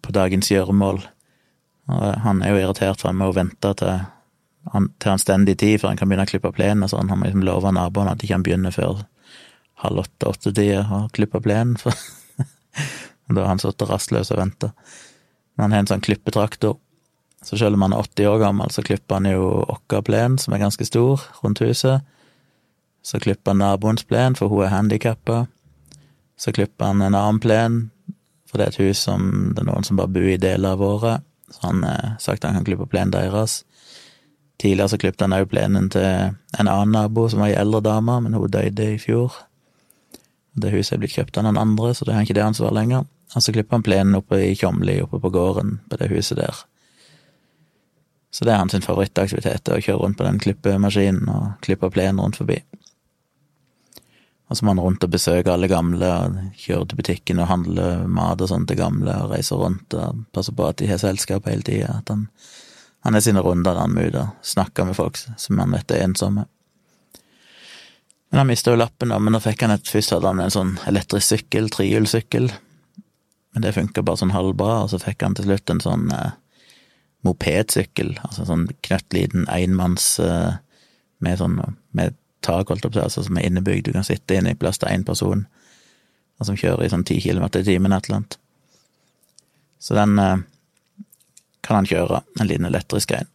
på 0.02 0.14
dagens 0.16 0.48
gjøremål. 0.52 1.02
Og 1.92 2.04
han 2.24 2.42
er 2.42 2.54
jo 2.54 2.62
irritert, 2.62 3.02
for 3.02 3.12
han 3.12 3.20
må 3.20 3.34
vente 3.36 3.74
til 3.80 4.06
han, 4.72 4.88
til 5.04 5.12
anstendig 5.12 5.58
tid 5.60 5.82
før 5.82 5.92
han 5.92 6.00
kan 6.00 6.08
begynne 6.08 6.24
å 6.24 6.32
klippe 6.32 6.54
plenen 6.56 6.90
sånn. 6.90 7.10
Han 7.12 7.20
må 7.20 7.28
liksom 7.28 7.44
love 7.44 7.74
naboene 7.76 8.14
at 8.16 8.24
ikke 8.24 8.38
han 8.38 8.46
begynner 8.46 8.72
før 8.76 9.04
halv 9.84 10.06
åtte-åttetida 10.06 10.86
å 10.88 11.02
klippe 11.16 11.42
plenen, 11.44 11.76
da 13.34 13.42
har 13.42 13.50
han 13.50 13.60
sittet 13.60 13.90
rastløs 13.90 14.32
og 14.32 14.40
venta. 14.40 14.72
Men 15.56 15.66
han 15.66 15.76
har 15.76 15.84
en 15.84 15.92
sånn 15.92 16.06
klippetraktor, 16.06 16.78
så 17.44 17.58
selv 17.58 17.76
om 17.76 17.82
han 17.82 17.94
er 17.94 18.04
80 18.04 18.28
år 18.28 18.40
gammel, 18.40 18.72
så 18.72 18.84
klipper 18.84 19.20
han 19.20 19.28
jo 19.28 19.48
vår 19.68 20.38
som 20.40 20.54
er 20.54 20.62
ganske 20.62 20.86
stor, 20.86 21.22
rundt 21.44 21.60
huset. 21.60 22.02
Så 23.04 23.20
klipper 23.20 23.52
han 23.52 23.60
naboens 23.60 24.04
plen, 24.04 24.36
for 24.36 24.48
hun 24.48 24.64
er 24.64 24.72
handikappa. 24.72 25.46
Så 26.40 26.52
klipper 26.52 26.86
han 26.86 27.02
en 27.02 27.16
annen 27.16 27.40
plen, 27.44 27.92
for 28.48 28.58
det 28.58 28.66
er 28.66 28.72
et 28.72 28.82
hus 28.88 29.04
som 29.04 29.54
det 29.54 29.64
er 29.64 29.68
noen 29.68 29.84
som 29.84 30.00
bare 30.00 30.12
bor 30.14 30.28
i 30.30 30.40
deler 30.40 30.78
av 30.78 30.82
året. 30.82 31.24
Så 31.52 31.68
han 31.68 31.84
har 31.84 32.00
eh, 32.14 32.18
sagt 32.20 32.44
han 32.48 32.56
kan 32.56 32.66
klippe 32.66 32.88
plenen 32.90 33.12
deres. 33.12 33.64
Tidligere 34.62 34.94
så 34.94 34.98
klippet 34.98 35.26
han 35.26 35.36
også 35.36 35.50
plenen 35.52 35.90
til 35.92 36.06
en 36.06 36.70
annen 36.70 36.94
nabo 36.96 37.28
som 37.30 37.44
var 37.44 37.52
ei 37.52 37.58
eldre 37.60 37.82
dame, 37.84 38.20
men 38.24 38.38
hun 38.38 38.52
døde 38.52 38.94
i 38.94 39.00
fjor. 39.02 39.36
Det 40.54 40.72
huset 40.72 40.96
er 40.96 41.02
blitt 41.02 41.18
kjøpt 41.18 41.38
av 41.38 41.48
noen 41.48 41.60
andre, 41.60 41.92
så 41.94 42.06
det 42.06 42.16
har 42.16 42.24
ikke 42.24 42.38
det 42.38 42.46
ansvaret 42.46 42.78
lenger. 42.78 43.08
Og 43.34 43.42
så 43.42 43.52
klipper 43.52 43.80
han 43.80 43.86
plenen 43.86 44.16
oppe 44.16 44.40
i 44.46 44.54
Tjomli, 44.56 45.02
oppe 45.02 45.20
på 45.20 45.34
gården 45.34 45.80
på 45.90 46.00
det 46.00 46.12
huset 46.14 46.38
der. 46.38 46.62
Så 48.34 48.48
det 48.48 48.54
er 48.54 48.62
hans 48.64 48.74
favorittaktivitet, 48.74 49.70
å 49.70 49.82
kjøre 49.82 50.00
rundt 50.02 50.18
på 50.18 50.26
den 50.26 50.40
klippemaskinen 50.42 51.30
og 51.30 51.52
klippe 51.66 51.92
plenen 51.94 52.22
rundt 52.24 52.40
forbi. 52.42 52.58
Og 54.50 54.58
så 54.58 54.66
må 54.66 54.74
han 54.74 54.82
rundt 54.82 55.06
og 55.06 55.14
besøke 55.14 55.54
alle 55.54 55.70
gamle, 55.70 56.10
og 56.10 56.58
kjøre 56.58 56.90
til 56.90 57.00
butikken 57.00 57.42
og 57.42 57.50
handle 57.52 57.88
mat 58.10 58.42
og 58.42 58.50
sånn 58.50 58.66
til 58.70 58.82
gamle, 58.82 59.16
og 59.22 59.36
reise 59.36 59.58
rundt 59.58 59.94
og 59.98 60.26
passe 60.34 60.54
på 60.54 60.66
at 60.66 60.82
de 60.82 60.90
har 60.90 61.02
selskap 61.02 61.46
hele 61.50 61.66
tida. 61.66 62.00
At 62.02 62.10
han 62.14 62.28
han 63.04 63.16
er 63.16 63.24
sine 63.24 63.42
runder 63.44 63.74
der 63.74 63.84
han 63.84 63.96
må 63.96 64.06
ut 64.08 64.16
og 64.16 64.36
snakke 64.48 64.86
med 64.88 64.96
folk 64.96 65.20
som 65.20 65.60
han 65.60 65.74
vet 65.76 65.92
er 65.92 66.06
ensomme. 66.06 66.46
Men 68.32 68.40
han 68.42 68.50
mista 68.50 68.72
jo 68.72 68.80
lappen, 68.80 69.12
da, 69.12 69.20
men 69.20 69.36
da 69.36 69.42
fikk 69.44 69.66
han 69.66 69.76
et, 69.76 69.90
først 69.92 70.16
hadde 70.16 70.30
han 70.32 70.40
en 70.42 70.54
sånn 70.54 70.72
elektrisk 70.90 71.36
sykkel, 71.36 71.68
trehjulssykkel, 71.74 72.48
men 73.54 73.66
det 73.66 73.76
funka 73.76 74.02
bare 74.08 74.24
sånn 74.24 74.34
halvbra, 74.34 74.86
og 74.86 74.94
så 74.94 75.02
fikk 75.04 75.26
han 75.28 75.36
til 75.38 75.50
slutt 75.50 75.70
en 75.70 75.84
sånn 75.84 76.08
eh, 76.16 76.32
mopedsykkel, 77.24 78.18
altså 78.24 78.46
sånn 78.48 78.68
knøttliten 78.86 79.48
enmanns 79.52 80.18
eh, 80.24 80.60
med 81.24 81.40
sånn 81.40 81.60
med 81.96 82.18
tak, 82.44 82.70
holdt 82.70 82.86
opp, 82.90 82.98
altså 83.00 83.24
som 83.24 83.38
er 83.40 83.48
innebygd, 83.48 83.88
du 83.88 83.96
kan 83.96 84.06
sitte 84.08 84.36
inne 84.36 84.54
i 84.54 84.60
plass 84.60 84.82
til 84.82 84.92
én 84.92 85.06
person, 85.08 85.46
og 86.40 86.50
som 86.50 86.58
kjører 86.60 86.86
i 86.86 86.92
sånn 86.92 87.06
ti 87.08 87.22
kilometer 87.24 87.64
i 87.64 87.70
timen, 87.70 87.96
et 87.96 88.10
eller 88.10 88.22
annet. 88.22 88.38
Så 89.84 89.96
den 89.96 90.20
eh, 90.20 90.44
kan 91.64 91.80
han 91.80 91.88
kjøre, 91.88 92.24
en 92.40 92.50
liten 92.50 92.68
elektrisk 92.68 93.16
en. 93.16 93.32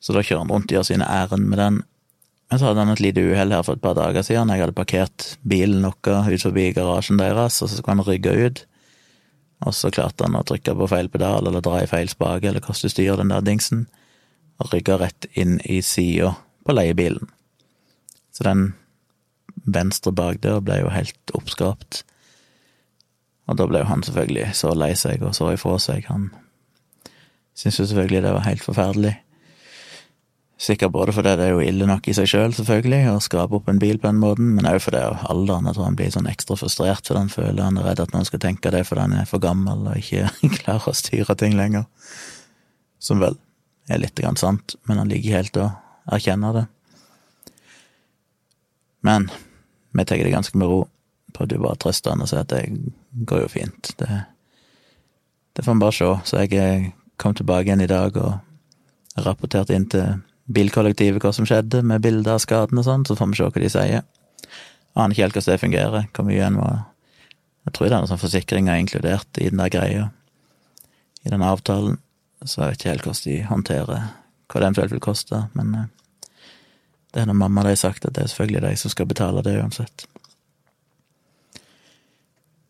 Så 0.00 0.14
da 0.16 0.22
kjører 0.24 0.46
han 0.46 0.52
rundt 0.54 0.72
og 0.72 0.78
gjør 0.78 0.88
sine 0.88 1.08
ærend 1.10 1.48
med 1.50 1.60
den. 1.60 1.82
Men 2.48 2.60
så 2.60 2.70
hadde 2.70 2.84
han 2.84 2.94
et 2.94 3.02
lite 3.04 3.24
uhell 3.28 3.52
her 3.52 3.64
for 3.66 3.76
et 3.76 3.84
par 3.84 3.96
dager 3.98 4.24
siden. 4.24 4.48
Jeg 4.54 4.64
hadde 4.64 4.76
parkert 4.76 5.26
bilen 5.44 5.82
noe 5.84 6.14
ut 6.30 6.44
forbi 6.44 6.70
garasjen 6.76 7.20
deres, 7.20 7.58
og 7.60 7.68
så 7.68 7.76
skulle 7.76 7.98
han 7.98 8.06
rygge 8.06 8.32
ut. 8.46 8.62
Og 9.66 9.74
så 9.74 9.90
klarte 9.90 10.26
han 10.26 10.38
å 10.38 10.44
trykke 10.46 10.74
på 10.78 10.88
feil 10.90 11.08
pedal 11.10 11.48
eller 11.48 11.64
dra 11.64 11.80
i 11.82 11.88
feil 11.90 12.10
spake 12.10 12.46
eller 12.46 12.62
hvordan 12.62 12.86
du 12.86 12.94
styrer 12.94 13.18
den 13.18 13.32
der 13.32 13.46
dingsen, 13.46 13.86
og 14.58 14.72
rygga 14.72 14.98
rett 14.98 15.26
inn 15.38 15.58
i 15.66 15.80
sida 15.82 16.34
på 16.66 16.74
leiebilen. 16.74 17.30
Så 18.34 18.46
den 18.46 18.72
venstre 19.66 20.12
bakdøra 20.14 20.62
ble 20.62 20.80
jo 20.82 20.92
helt 20.94 21.34
oppskrapt. 21.34 22.02
Og 23.48 23.58
da 23.58 23.66
ble 23.66 23.82
jo 23.82 23.88
han 23.88 24.04
selvfølgelig 24.04 24.50
så 24.58 24.74
lei 24.76 24.92
seg 24.98 25.22
og 25.24 25.34
så 25.36 25.52
ifra 25.54 25.78
seg. 25.82 26.06
Han 26.10 26.28
syntes 27.56 27.80
jo 27.80 27.88
selvfølgelig 27.90 28.24
det 28.26 28.34
var 28.36 28.46
helt 28.46 28.66
forferdelig. 28.66 29.14
Sikkert 30.58 30.90
både 30.90 31.12
fordi 31.14 31.36
det 31.38 31.44
er 31.46 31.52
jo 31.54 31.62
ille 31.62 31.86
nok 31.86 32.08
i 32.10 32.12
seg 32.16 32.26
sjøl, 32.26 32.48
selv, 32.50 32.56
selvfølgelig, 32.58 33.12
å 33.12 33.20
skrape 33.22 33.54
opp 33.60 33.68
en 33.70 33.78
bil 33.78 34.00
på 34.00 34.08
den 34.08 34.18
måten, 34.18 34.48
men 34.56 34.66
òg 34.66 34.80
fordi 34.82 35.04
alderen. 35.30 35.68
Tror 35.70 35.86
han 35.86 35.98
blir 35.98 36.10
sånn 36.10 36.26
ekstra 36.30 36.56
frustrert 36.58 37.06
fordi 37.06 37.22
han 37.22 37.30
føler 37.30 37.62
han 37.62 37.78
er 37.78 37.86
redd 37.86 38.02
at 38.02 38.14
noen 38.14 38.26
skal 38.26 38.42
tenke 38.42 38.72
det 38.74 38.82
fordi 38.88 39.04
han 39.04 39.14
er 39.20 39.28
for 39.30 39.42
gammel 39.42 39.86
og 39.86 40.00
ikke 40.00 40.26
klarer 40.58 40.90
å 40.90 40.96
styre 40.98 41.38
ting 41.38 41.54
lenger. 41.58 41.86
Som 42.98 43.22
vel 43.22 43.38
er 43.88 44.02
litt 44.02 44.18
grann 44.18 44.36
sant, 44.36 44.74
men 44.90 44.98
han 44.98 45.10
ligger 45.12 45.38
helt 45.38 45.62
å 45.62 45.70
erkjenne 46.10 46.50
det. 46.56 46.66
Men 49.06 49.30
vi 49.94 50.04
tar 50.04 50.18
det 50.18 50.34
ganske 50.34 50.58
med 50.58 50.68
ro. 50.68 50.82
Prøvde 51.38 51.54
jo 51.54 51.62
bare 51.62 51.78
å 51.78 51.82
trøste 51.86 52.10
han 52.10 52.24
og 52.24 52.30
si 52.30 52.38
at 52.40 52.50
det 52.50 52.64
går 53.30 53.44
jo 53.44 53.52
fint. 53.52 53.92
Det, 54.00 54.22
det 55.54 55.62
får 55.62 55.76
vi 55.76 55.84
bare 55.84 55.94
se. 55.94 56.10
Så 56.26 56.42
jeg 56.42 56.96
kom 57.16 57.38
tilbake 57.38 57.70
igjen 57.70 57.86
i 57.86 57.90
dag 57.90 58.18
og 58.18 59.22
rapporterte 59.22 59.78
inn 59.78 59.86
til 59.90 60.18
bilkollektivet 60.48 61.22
hva 61.22 61.32
som 61.36 61.46
skjedde, 61.48 61.82
med 61.84 62.02
bilder 62.04 62.36
av 62.36 62.44
skaden 62.44 62.80
og 62.80 62.86
sånn, 62.86 63.04
så 63.06 63.16
får 63.18 63.32
vi 63.32 63.38
se 63.38 63.48
hva 63.48 63.62
de 63.62 63.72
sier. 63.72 64.06
Aner 64.98 65.14
ikke 65.14 65.26
helt 65.26 65.36
hvordan 65.36 65.52
det 65.52 65.62
fungerer, 65.64 66.06
hvor 66.14 66.28
mye 66.28 66.46
en 66.46 66.60
må 66.60 66.68
Jeg 67.68 67.74
tror 67.76 67.84
det 67.84 67.92
er 67.92 68.00
noen 68.00 68.08
sånn 68.08 68.22
forsikringer 68.22 68.78
inkludert 68.80 69.38
i 69.42 69.50
den 69.50 69.60
der 69.60 69.68
greia, 69.68 70.04
i 71.20 71.28
den 71.28 71.42
avtalen, 71.44 71.98
så 72.40 72.62
jeg 72.62 72.70
vet 72.70 72.78
ikke 72.78 72.92
helt 72.94 73.04
hvordan 73.04 73.24
de 73.26 73.34
håndterer 73.44 74.06
hva 74.48 74.60
det 74.62 74.64
eventuelt 74.64 74.94
vil 74.94 75.02
koste, 75.04 75.42
men 75.52 75.74
eh, 75.76 75.90
det 77.12 77.20
er 77.20 77.28
når 77.28 77.36
mamma 77.42 77.66
har 77.66 77.76
sagt 77.76 78.06
at 78.08 78.14
det 78.16 78.24
er 78.24 78.30
selvfølgelig 78.32 78.62
de 78.64 78.80
som 78.80 78.94
skal 78.94 79.10
betale 79.10 79.42
det 79.44 79.58
uansett. 79.60 80.06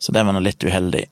Så 0.02 0.10
det 0.10 0.24
var 0.26 0.34
nå 0.34 0.42
litt 0.42 0.66
uheldig. 0.66 1.04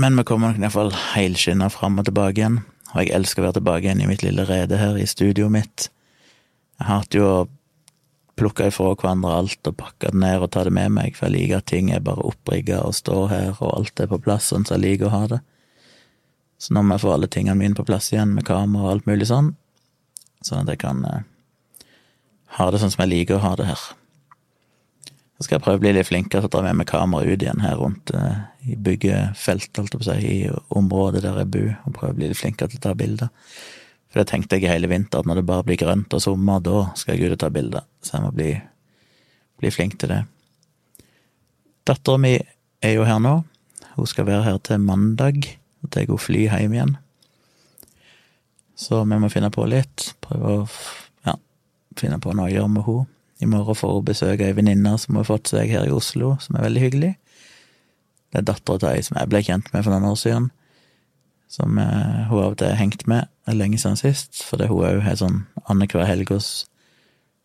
Men 0.00 0.16
vi 0.16 0.24
kommer 0.24 0.52
nok 0.54 0.62
iallfall 0.62 0.94
helskinna 1.12 1.68
fram 1.74 2.00
og 2.00 2.08
tilbake 2.08 2.40
igjen 2.40 2.60
og 2.94 3.02
jeg 3.02 3.12
elsker 3.16 3.42
å 3.42 3.48
være 3.48 3.58
tilbake 3.58 3.86
igjen 3.86 4.02
i 4.04 4.08
mitt 4.08 4.24
lille 4.24 4.46
rede 4.48 4.80
her 4.80 4.96
i 4.96 5.06
studioet 5.08 5.52
mitt. 5.52 5.88
Jeg 6.78 6.88
hater 6.88 7.20
jo 7.20 7.28
å 7.28 7.46
plukke 8.38 8.68
ifra 8.70 8.94
hverandre 8.94 9.34
alt 9.34 9.68
og 9.68 9.76
pakke 9.80 10.12
det 10.12 10.20
ned 10.22 10.44
og 10.44 10.52
ta 10.54 10.64
det 10.64 10.72
med 10.74 10.94
meg, 10.94 11.16
for 11.18 11.28
jeg 11.28 11.34
liker 11.34 11.60
at 11.60 11.68
ting 11.70 11.90
er 11.92 12.04
bare 12.04 12.24
opprigga 12.28 12.80
og 12.86 12.96
står 12.96 13.24
her, 13.32 13.50
og 13.58 13.74
alt 13.74 14.00
er 14.00 14.10
på 14.10 14.20
plass 14.22 14.50
sånn 14.52 14.66
som 14.68 14.78
jeg 14.78 14.84
liker 14.84 15.08
å 15.08 15.14
ha 15.14 15.22
det. 15.34 15.40
Så 16.58 16.74
nå 16.74 16.82
må 16.82 16.96
jeg 16.96 17.04
få 17.04 17.14
alle 17.14 17.30
tingene 17.30 17.58
mine 17.58 17.78
på 17.78 17.86
plass 17.86 18.12
igjen, 18.12 18.34
med 18.34 18.46
kamera 18.48 18.86
og 18.86 18.92
alt 18.94 19.10
mulig 19.10 19.28
sånn, 19.30 19.52
sånn 20.46 20.64
at 20.64 20.72
jeg 20.74 20.82
kan 20.82 21.04
eh, 21.06 21.22
ha 22.58 22.70
det 22.70 22.80
sånn 22.82 22.94
som 22.94 23.04
jeg 23.04 23.14
liker 23.14 23.38
å 23.38 23.44
ha 23.44 23.54
det 23.58 23.68
her. 23.68 23.84
Så 25.38 25.46
skal 25.46 25.58
jeg 25.58 25.66
prøve 25.66 25.78
å 25.78 25.84
bli 25.84 25.94
litt 25.94 26.08
flinkere 26.08 26.42
til 26.42 26.50
å 26.50 26.54
dra 26.56 26.64
med 26.66 26.80
meg 26.80 26.90
kamera 26.90 27.26
ut 27.26 27.42
igjen 27.42 27.62
her 27.62 27.76
rundt 27.78 28.10
uh, 28.10 28.48
i 28.68 28.76
byggefelt, 28.76 29.70
holdt 29.76 29.96
på 29.96 30.04
å 30.04 30.16
i 30.20 30.50
området 30.76 31.24
der 31.24 31.42
jeg 31.42 31.52
bor, 31.54 31.68
og 31.86 31.96
prøve 31.96 32.14
å 32.14 32.18
bli 32.18 32.30
litt 32.30 32.40
flinkere 32.40 32.72
til 32.72 32.80
å 32.82 32.86
ta 32.88 32.94
bilder. 32.98 33.32
For 34.08 34.22
det 34.22 34.30
tenkte 34.30 34.56
jeg 34.56 34.70
hele 34.70 34.88
vinter, 34.88 35.20
at 35.20 35.28
når 35.28 35.40
det 35.40 35.48
bare 35.48 35.66
blir 35.68 35.80
grønt 35.80 36.14
og 36.16 36.22
sommer, 36.24 36.62
da 36.64 36.88
skal 36.96 37.16
jeg 37.16 37.28
ut 37.28 37.36
og 37.36 37.42
ta 37.42 37.50
bilder. 37.52 37.84
Så 38.04 38.16
jeg 38.16 38.24
må 38.24 38.32
bli, 38.36 38.52
bli 39.60 39.72
flink 39.72 39.98
til 40.00 40.14
det. 40.14 40.22
Dattera 41.88 42.20
mi 42.20 42.34
er 42.84 42.94
jo 42.96 43.04
her 43.08 43.20
nå. 43.20 43.34
Hun 43.96 44.08
skal 44.08 44.28
være 44.28 44.46
her 44.46 44.58
til 44.64 44.80
mandag. 44.80 45.44
Og 45.84 45.92
tar 45.92 46.08
hun 46.08 46.20
fly 46.20 46.46
hjem 46.46 46.74
igjen. 46.74 46.96
Så 48.78 49.02
vi 49.04 49.20
må 49.20 49.30
finne 49.32 49.50
på 49.52 49.66
litt. 49.68 50.12
Prøve 50.24 50.54
å 50.54 50.66
ja, 51.26 51.36
finne 51.98 52.20
på 52.22 52.32
noe 52.32 52.48
å 52.48 52.52
gjøre 52.52 52.72
med 52.72 52.88
henne. 52.88 53.14
I 53.38 53.46
morgen 53.46 53.76
får 53.78 53.92
hun 53.94 54.06
besøk 54.06 54.40
av 54.40 54.48
ei 54.48 54.54
venninne 54.56 54.96
som 54.98 55.14
har 55.14 55.26
fått 55.28 55.52
seg 55.52 55.70
her 55.70 55.84
i 55.86 55.94
Oslo, 55.94 56.32
som 56.42 56.56
er 56.58 56.64
veldig 56.64 56.80
hyggelig. 56.82 57.12
Det 58.32 58.40
er 58.40 58.48
dattera 58.50 58.80
til 58.82 58.90
ei 58.90 59.04
som 59.04 59.18
jeg 59.20 59.30
ble 59.32 59.42
kjent 59.44 59.70
med 59.72 59.84
for 59.84 59.94
noen 59.94 60.08
år 60.10 60.18
siden, 60.20 60.50
som 61.48 61.78
eh, 61.80 62.26
hun 62.28 62.42
av 62.42 62.52
og 62.52 62.58
til 62.60 62.72
har 62.72 62.80
hengt 62.80 63.06
med 63.08 63.28
lenge 63.48 63.80
siden 63.80 63.96
sist, 63.96 64.42
fordi 64.44 64.68
hun 64.68 64.84
òg 64.84 65.00
har 65.06 65.16
sånn 65.20 65.40
annenhver 65.64 66.08
helg 66.08 66.34
hos 66.34 66.66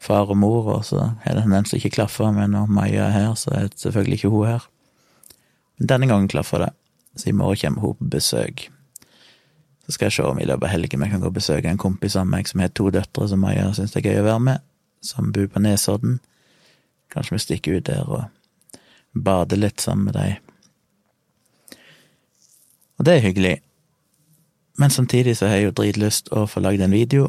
far 0.03 0.27
og 0.27 0.37
mor, 0.37 0.67
og 0.75 0.85
så 0.85 1.13
er 1.23 1.37
det 1.37 1.45
tendens 1.45 1.71
til 1.71 1.79
ikke 1.79 1.95
klaffe, 2.01 2.27
men 2.35 2.51
når 2.51 2.71
Maja 2.75 3.07
er 3.07 3.15
her, 3.15 3.33
så 3.39 3.53
er 3.55 3.69
det 3.69 3.79
selvfølgelig 3.79 4.19
ikke 4.19 4.33
hun 4.33 4.49
her. 4.49 4.67
Men 5.79 5.91
denne 5.93 6.09
gangen 6.11 6.31
klaffer 6.31 6.65
det, 6.65 6.71
så 7.15 7.29
i 7.29 7.35
morgen 7.37 7.61
kommer 7.61 7.87
hun 7.87 7.99
på 8.01 8.09
besøk. 8.17 8.67
Så 9.85 9.95
skal 9.95 10.05
jeg 10.05 10.17
se 10.17 10.27
om 10.27 10.39
i 10.39 10.47
løpet 10.47 10.67
av 10.67 10.71
helgen 10.71 11.03
vi 11.03 11.09
kan 11.11 11.23
gå 11.23 11.31
og 11.31 11.35
besøke 11.35 11.71
en 11.71 11.79
kompis 11.79 12.15
av 12.19 12.27
meg 12.27 12.47
som 12.47 12.61
har 12.63 12.71
to 12.71 12.89
døtre 12.91 13.27
som 13.27 13.41
Maja 13.43 13.71
syns 13.75 13.91
det 13.95 14.03
er 14.03 14.13
gøy 14.13 14.21
å 14.21 14.29
være 14.29 14.43
med 14.49 14.69
som 15.03 15.31
bor 15.35 15.49
på 15.51 15.59
Nesodden. 15.59 16.21
Kanskje 17.11 17.35
vi 17.35 17.43
stikker 17.43 17.77
ut 17.77 17.89
der 17.89 18.07
og 18.07 18.23
bader 19.13 19.59
litt 19.59 19.83
sammen 19.83 20.07
med 20.07 20.15
dem. 20.15 20.52
Og 23.03 23.07
det 23.09 23.17
er 23.17 23.25
hyggelig. 23.25 23.57
Men 24.79 24.89
samtidig 24.89 25.33
så 25.35 25.49
har 25.49 25.57
jeg 25.59 25.65
jo 25.65 25.71
dritlyst 25.75 26.29
å 26.31 26.45
få 26.47 26.61
lagd 26.63 26.79
en 26.85 26.93
video. 26.95 27.25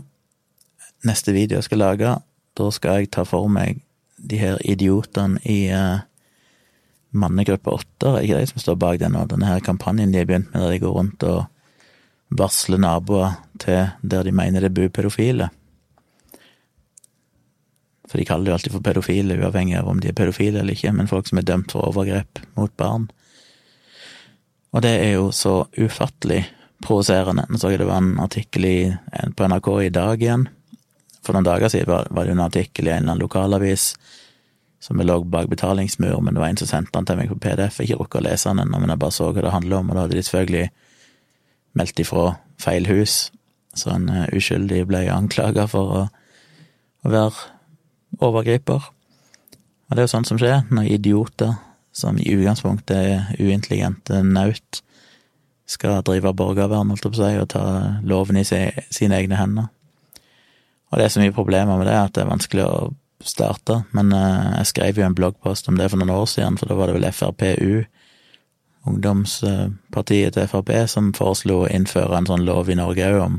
Neste 1.03 1.33
video 1.35 1.59
jeg 1.59 1.67
skal 1.67 1.81
lage, 1.83 2.13
da 2.55 2.67
skal 2.71 3.01
jeg 3.01 3.11
ta 3.17 3.25
for 3.27 3.51
meg 3.51 3.81
de 4.15 4.39
her 4.39 4.61
idiotene 4.63 5.43
i 5.43 5.57
uh, 5.75 6.05
mannegruppe 7.11 7.75
åtte, 7.75 8.13
ikke 8.21 8.39
de 8.39 8.53
som 8.53 8.63
står 8.63 8.79
bak 8.85 9.01
den, 9.03 9.19
denne 9.33 9.49
her 9.51 9.65
kampanjen 9.67 10.15
de 10.15 10.23
har 10.23 10.31
begynt 10.31 10.55
med, 10.55 10.63
der 10.63 10.77
de 10.77 10.79
går 10.85 10.95
rundt 10.95 11.27
og 11.27 11.43
varsler 12.31 12.79
naboer 12.87 13.35
til 13.67 13.91
der 14.07 14.31
de 14.31 14.37
mener 14.45 14.63
det 14.63 14.71
bor 14.79 14.95
pedofile. 14.95 15.51
For 18.07 18.23
de 18.23 18.31
kaller 18.31 18.47
det 18.47 18.55
jo 18.55 18.61
alltid 18.61 18.79
for 18.79 18.87
pedofile, 18.93 19.43
uavhengig 19.43 19.83
av 19.83 19.91
om 19.91 19.99
de 19.99 20.15
er 20.15 20.21
pedofile 20.23 20.63
eller 20.63 20.79
ikke, 20.79 20.95
men 20.95 21.11
folk 21.11 21.27
som 21.27 21.43
er 21.43 21.51
dømt 21.51 21.75
for 21.75 21.91
overgrep 21.91 22.45
mot 22.55 22.79
barn. 22.79 23.11
Og 24.75 24.83
det 24.83 24.93
er 25.05 25.15
jo 25.15 25.31
så 25.31 25.63
ufattelig 25.79 26.43
provoserende. 26.83 27.47
Nå 27.49 27.61
så 27.61 27.71
jeg 27.71 27.81
det 27.81 27.89
var 27.89 28.03
en 28.03 28.19
artikkel 28.21 28.67
i, 28.67 28.79
på 29.37 29.47
NRK 29.49 29.71
i 29.85 29.95
dag 29.95 30.23
igjen. 30.23 30.49
For 31.25 31.37
noen 31.37 31.47
dager 31.47 31.71
siden 31.73 31.93
var, 31.93 32.11
var 32.11 32.27
det 32.27 32.35
en 32.35 32.45
artikkel 32.45 32.89
i 32.89 32.93
en 32.93 33.05
eller 33.05 33.15
annen 33.15 33.25
lokalavis 33.25 33.93
som 34.85 35.01
lå 35.01 35.23
bak 35.25 35.47
betalingsmur, 35.49 36.19
men 36.21 36.35
det 36.35 36.41
var 36.43 36.51
en 36.53 36.59
som 36.61 36.69
sendte 36.69 36.93
den 36.93 37.07
til 37.09 37.17
meg 37.17 37.31
på 37.31 37.39
PDF. 37.41 37.79
Jeg 37.81 37.89
ikke 37.89 38.03
rukket 38.03 38.21
å 38.21 38.25
lese 38.27 38.51
den 38.51 38.67
ennå, 38.67 38.81
men 38.83 38.93
jeg 38.93 39.01
bare 39.01 39.17
så 39.17 39.31
hva 39.31 39.45
det 39.47 39.53
handler 39.55 39.79
om, 39.79 39.89
og 39.89 39.97
da 39.97 40.03
hadde 40.05 40.19
de 40.19 40.25
selvfølgelig 40.27 40.67
meldt 41.81 42.03
ifra 42.05 42.25
feil 42.61 42.89
hus, 42.91 43.15
så 43.75 43.95
en 43.95 44.11
uh, 44.13 44.27
uskyldig 44.37 44.83
ble 44.91 45.01
anklaga 45.09 45.65
for 45.71 45.95
å, 45.95 46.03
å 47.01 47.15
være 47.15 48.21
overgriper. 48.21 48.91
Og 49.89 49.97
det 49.97 50.05
er 50.05 50.07
jo 50.07 50.13
sånt 50.13 50.29
som 50.29 50.43
skjer 50.43 50.69
når 50.69 50.93
idioter, 50.99 51.57
som 51.95 52.19
i 52.19 52.27
utgangspunktet 52.35 52.97
er 52.97 53.31
uintelligente 53.39 54.23
naut, 54.27 54.83
skal 55.67 56.03
drive 56.05 56.35
borgervern, 56.37 56.91
holdt 56.93 57.07
jeg 57.07 57.15
på 57.15 57.21
å 57.21 57.23
si, 57.23 57.39
og 57.41 57.49
ta 57.55 57.65
loven 58.05 58.37
i 58.41 58.45
sine 58.45 59.17
egne 59.17 59.39
hender. 59.39 59.71
Og 60.93 60.99
det 61.01 61.07
er 61.07 61.15
så 61.15 61.23
mye 61.23 61.35
problemer 61.35 61.79
med 61.81 61.89
det 61.89 61.97
at 61.97 62.13
det 62.15 62.25
er 62.25 62.31
vanskelig 62.31 62.67
å 62.67 62.91
starte, 63.25 63.81
men 63.97 64.13
eh, 64.13 64.51
jeg 64.61 64.71
skrev 64.75 65.01
jo 65.01 65.07
en 65.07 65.17
bloggpost 65.17 65.71
om 65.71 65.79
det 65.81 65.89
for 65.91 66.01
noen 66.01 66.13
år 66.13 66.27
siden, 66.31 66.59
for 66.61 66.69
da 66.69 66.77
var 66.79 66.91
det 66.91 66.99
vel 66.99 67.09
FrPU, 67.09 67.87
ungdomspartiet 68.85 70.37
til 70.37 70.51
Frp, 70.51 70.75
som 70.93 71.15
foreslo 71.17 71.63
å 71.63 71.71
innføre 71.73 72.19
en 72.19 72.29
sånn 72.29 72.45
lov 72.45 72.69
i 72.69 72.77
Norge 72.77 73.07
òg 73.15 73.23
om 73.23 73.39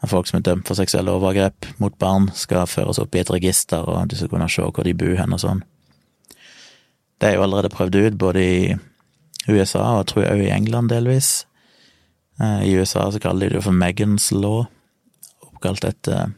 at 0.00 0.12
folk 0.12 0.28
som 0.28 0.38
er 0.38 0.44
dømt 0.46 0.68
for 0.68 0.76
seksuelle 0.76 1.12
overgrep 1.12 1.66
mot 1.80 1.96
barn, 2.00 2.30
skal 2.36 2.68
føres 2.68 3.00
opp 3.00 3.16
i 3.16 3.22
et 3.22 3.32
register, 3.32 3.84
og 3.84 4.08
du 4.08 4.16
skal 4.16 4.30
kunne 4.32 4.48
se 4.52 4.64
hvor 4.64 4.84
de 4.84 4.96
bor 4.96 5.16
hen 5.16 5.36
og 5.36 5.42
sånn. 5.42 5.64
Det 7.20 7.28
er 7.28 7.36
jo 7.36 7.44
allerede 7.44 7.72
prøvd 7.72 7.98
ut, 8.00 8.18
både 8.18 8.42
i 8.42 8.74
USA 9.48 9.82
og 9.98 10.06
tror 10.08 10.24
jeg 10.24 10.32
også 10.32 10.48
i 10.48 10.54
England 10.56 10.92
delvis. 10.92 11.30
Eh, 12.40 12.68
I 12.70 12.74
USA 12.80 13.10
så 13.10 13.20
kaller 13.22 13.48
de 13.48 13.58
det 13.58 13.64
for 13.64 13.76
Megans 13.76 14.30
law, 14.32 14.64
oppkalt 15.44 15.84
etter 15.84 16.32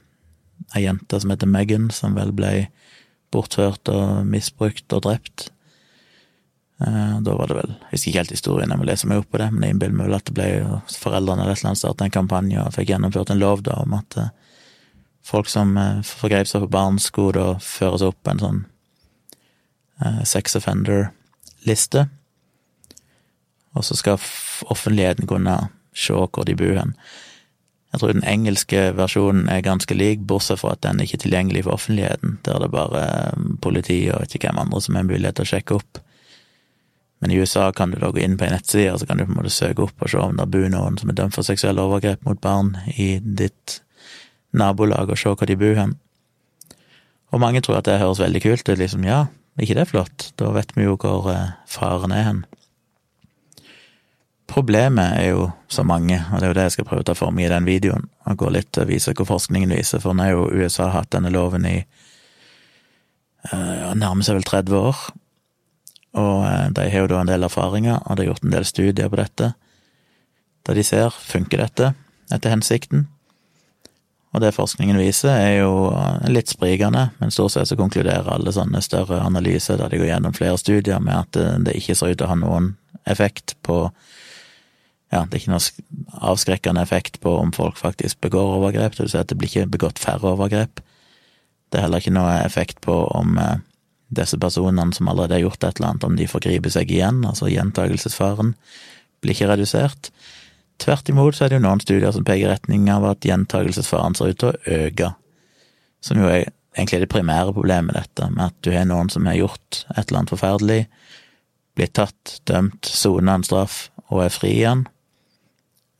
ei 0.77 0.87
jente 0.87 1.21
som 1.21 1.31
heter 1.31 1.51
Megan, 1.51 1.90
som 1.95 2.14
vel 2.16 2.33
ble 2.35 2.68
bortført 3.33 3.88
og 3.92 4.27
misbrukt 4.29 4.92
og 4.92 5.05
drept 5.07 5.51
Eh, 6.87 7.21
da 7.21 7.35
var 7.35 7.47
det 7.47 7.57
vel 7.59 7.71
Jeg 7.71 7.90
husker 7.92 8.11
ikke 8.11 8.18
helt 8.18 8.35
historien, 8.35 8.71
jeg 8.73 8.81
må 8.81 8.87
lese 8.88 9.09
meg 9.09 9.23
opp 9.23 9.31
på 9.31 9.38
det, 9.38 9.49
men 9.53 9.66
jeg 9.66 9.75
innbiller 9.75 9.99
meg 9.99 10.09
vel 10.09 10.16
at 10.16 10.27
det 10.27 10.35
ble 10.35 10.49
foreldrene 10.90 11.45
eller 11.45 11.55
et 11.55 11.61
eller 11.61 11.71
annet 11.71 11.83
startet 11.83 12.07
en 12.07 12.14
kampanje 12.16 12.62
og 12.62 12.75
fikk 12.75 12.90
gjennomført 12.90 13.31
en 13.31 13.42
lov 13.42 13.62
da 13.66 13.77
om 13.85 13.95
at 13.99 14.16
eh, 14.18 14.31
folk 15.23 15.51
som 15.53 15.77
eh, 15.79 16.01
forgrep 16.07 16.49
seg 16.51 16.64
på 16.64 16.73
barn, 16.73 16.99
skulle 17.03 17.37
da 17.38 17.62
føres 17.62 18.03
opp 18.07 18.31
en 18.33 18.42
sånn 18.42 18.62
sex 20.28 20.56
offender-liste. 20.58 22.06
Og 23.72 23.84
så 23.84 23.96
skal 23.96 24.20
offentligheten 24.70 25.28
kunne 25.30 25.56
se 25.96 26.16
hvor 26.16 26.48
de 26.48 26.56
bor 26.56 26.76
hen. 26.78 26.96
Jeg 27.92 28.00
tror 28.00 28.12
den 28.14 28.24
engelske 28.24 28.86
versjonen 28.96 29.50
er 29.52 29.64
ganske 29.64 29.94
lik, 29.94 30.22
bortsett 30.28 30.62
fra 30.62 30.72
at 30.72 30.84
den 30.84 31.02
ikke 31.04 31.18
er 31.18 31.24
tilgjengelig 31.26 31.66
for 31.66 31.76
offentligheten. 31.76 32.38
Der 32.44 32.56
er 32.56 32.64
det 32.64 32.72
bare 32.72 33.02
politi 33.60 34.06
og 34.14 34.24
ikke 34.24 34.46
hvem 34.46 34.62
andre 34.64 34.80
som 34.80 34.96
har 34.96 35.08
mulighet 35.08 35.36
til 35.36 35.44
å 35.44 35.52
sjekke 35.52 35.76
opp 35.76 36.00
men 37.22 37.30
i 37.30 37.36
USA 37.38 37.72
kan 37.72 37.90
du 37.90 38.00
da 38.02 38.08
gå 38.10 38.18
inn 38.18 38.32
på 38.34 38.42
en 38.42 38.50
nettside, 38.50 38.90
og 38.90 38.98
så 38.98 39.06
kan 39.06 39.20
du 39.20 39.22
på 39.22 39.30
en 39.30 39.36
måte 39.38 39.50
søke 39.54 39.84
opp 39.84 40.02
og 40.02 40.10
se 40.10 40.18
om 40.18 40.34
det 40.34 40.46
bor 40.50 40.64
noen 40.72 40.96
som 40.98 41.12
er 41.12 41.14
dømt 41.20 41.36
for 41.36 41.46
seksuelle 41.46 41.84
overgrep 41.86 42.24
mot 42.26 42.40
barn 42.42 42.72
i 42.98 43.20
ditt 43.22 43.76
nabolag, 44.50 45.06
og 45.06 45.20
se 45.20 45.30
hvor 45.30 45.46
de 45.46 45.54
bor 45.60 45.78
hen. 45.78 45.92
Og 47.30 47.38
mange 47.44 47.62
tror 47.62 47.78
at 47.78 47.86
det 47.86 48.00
høres 48.00 48.18
veldig 48.18 48.42
kult 48.42 48.66
ut, 48.66 48.80
liksom 48.80 49.06
ja, 49.06 49.20
ikke 49.60 49.76
det 49.76 49.84
er 49.84 49.90
flott, 49.90 50.32
da 50.40 50.48
vet 50.54 50.72
vi 50.76 50.86
jo 50.86 50.96
hvor 51.00 51.28
eh, 51.32 51.54
faren 51.68 52.14
er 52.16 52.24
hen. 52.28 52.42
Problemet 54.52 55.18
er 55.18 55.28
jo 55.32 55.46
så 55.72 55.84
mange, 55.84 56.18
og 56.32 56.40
det 56.40 56.46
er 56.46 56.50
jo 56.52 56.56
det 56.58 56.64
jeg 56.66 56.74
skal 56.76 56.88
prøve 56.88 57.04
å 57.04 57.08
ta 57.08 57.16
for 57.16 57.32
meg 57.32 57.46
i 57.46 57.52
den 57.52 57.68
videoen, 57.68 58.08
og 58.28 58.40
gå 58.40 58.50
litt 58.52 58.80
og 58.80 58.88
vise 58.90 59.14
hva 59.16 59.28
forskningen 59.28 59.72
viser, 59.72 60.00
for 60.02 60.16
nå 60.16 60.26
har 60.26 60.34
jo 60.34 60.50
USA 60.52 60.90
hatt 60.92 61.12
denne 61.14 61.32
loven 61.32 61.64
i 61.68 61.78
uh, 63.52 63.92
nærmer 63.96 64.24
seg 64.24 64.36
vel 64.40 64.48
30 64.48 64.76
år, 64.76 65.00
og 66.20 66.44
eh, 66.44 66.68
de 66.76 66.88
har 66.92 67.04
jo 67.04 67.10
da 67.14 67.22
en 67.22 67.32
del 67.32 67.48
erfaringer, 67.48 68.02
og 68.04 68.16
de 68.16 68.24
har 68.24 68.32
gjort 68.32 68.44
en 68.44 68.56
del 68.56 68.68
studier 68.68 69.08
på 69.08 69.20
dette, 69.20 69.52
der 70.68 70.78
de 70.78 70.84
ser 70.84 71.16
funker 71.16 71.64
dette 71.64 71.94
etter 72.32 72.52
hensikten. 72.52 73.06
Og 74.33 74.40
det 74.40 74.55
forskningen 74.57 74.97
viser, 74.97 75.35
er 75.35 75.59
jo 75.61 75.90
eh, 75.92 76.31
litt 76.33 76.53
sprikende, 76.53 77.11
men 77.21 77.35
stort 77.35 77.55
sett 77.55 77.68
så 77.68 77.77
konkluderer 77.77 78.31
alle 78.33 78.55
sånne 78.55 78.81
større 78.85 79.21
analyser 79.21 79.81
der 79.81 79.92
de 79.92 80.01
går 80.01 80.09
gjennom 80.09 80.37
flere 80.37 80.61
studier 80.61 81.03
med 81.05 81.18
at 81.18 81.40
eh, 81.40 81.59
det 81.66 81.77
ikke 81.79 81.97
ser 81.99 82.14
ut 82.14 82.21
til 82.21 82.29
å 82.29 82.33
ha 82.33 82.38
noen 82.40 82.75
effekt 83.09 83.57
på 83.66 83.85
Ja, 85.12 85.27
det 85.29 85.37
er 85.37 85.40
ikke 85.42 85.53
noen 85.53 86.23
avskrekkende 86.25 86.81
effekt 86.81 87.18
på 87.21 87.35
om 87.37 87.51
folk 87.53 87.77
faktisk 87.77 88.23
begår 88.25 88.55
overgrep, 88.57 88.95
det 88.97 89.05
vil 89.05 89.11
si 89.12 89.18
at 89.21 89.29
det 89.29 89.37
blir 89.37 89.51
ikke 89.51 89.75
begått 89.75 90.01
færre 90.01 90.31
overgrep. 90.31 90.81
Det 91.68 91.77
er 91.77 91.85
heller 91.85 92.01
ikke 92.01 92.14
noe 92.16 92.38
effekt 92.47 92.81
på 92.81 92.95
om 93.12 93.37
disse 94.16 94.38
personene 94.40 94.97
som 94.97 95.11
allerede 95.12 95.37
har 95.37 95.45
gjort 95.45 95.66
et 95.66 95.77
eller 95.77 95.90
annet, 95.90 96.07
om 96.09 96.16
de 96.16 96.29
forgriper 96.31 96.73
seg 96.73 96.90
igjen, 96.92 97.21
altså 97.29 97.51
gjentagelsesfaren, 97.53 98.55
blir 99.21 99.37
ikke 99.37 99.51
redusert. 99.53 100.09
Tvert 100.83 101.09
imot 101.12 101.37
så 101.37 101.45
er 101.45 101.53
det 101.53 101.61
jo 101.61 101.66
noen 101.66 101.83
studier 101.83 102.14
som 102.14 102.25
peker 102.27 102.49
i 102.49 102.51
retning 102.51 102.88
av 102.90 103.07
at 103.07 103.27
gjentagelsesfaren 103.27 104.16
ser 104.18 104.33
ut 104.33 104.40
til 104.42 104.51
å 104.51 104.79
øke, 104.79 105.12
som 106.03 106.18
jo 106.18 106.31
er 106.31 106.49
egentlig 106.75 107.05
det 107.05 107.12
primære 107.12 107.55
problemet 107.55 107.92
med 107.92 107.99
dette, 108.01 108.31
med 108.33 108.49
at 108.49 108.57
du 108.64 108.73
har 108.75 108.88
noen 108.88 109.12
som 109.12 109.29
har 109.29 109.38
gjort 109.38 109.85
et 109.95 110.03
eller 110.03 110.23
annet 110.23 110.33
forferdelig, 110.33 110.81
blitt 111.79 111.95
tatt, 111.97 112.40
dømt, 112.49 112.88
sona 112.88 113.37
en 113.38 113.47
straff 113.47 113.85
og 114.09 114.25
er 114.25 114.35
fri 114.35 114.57
igjen, 114.57 114.87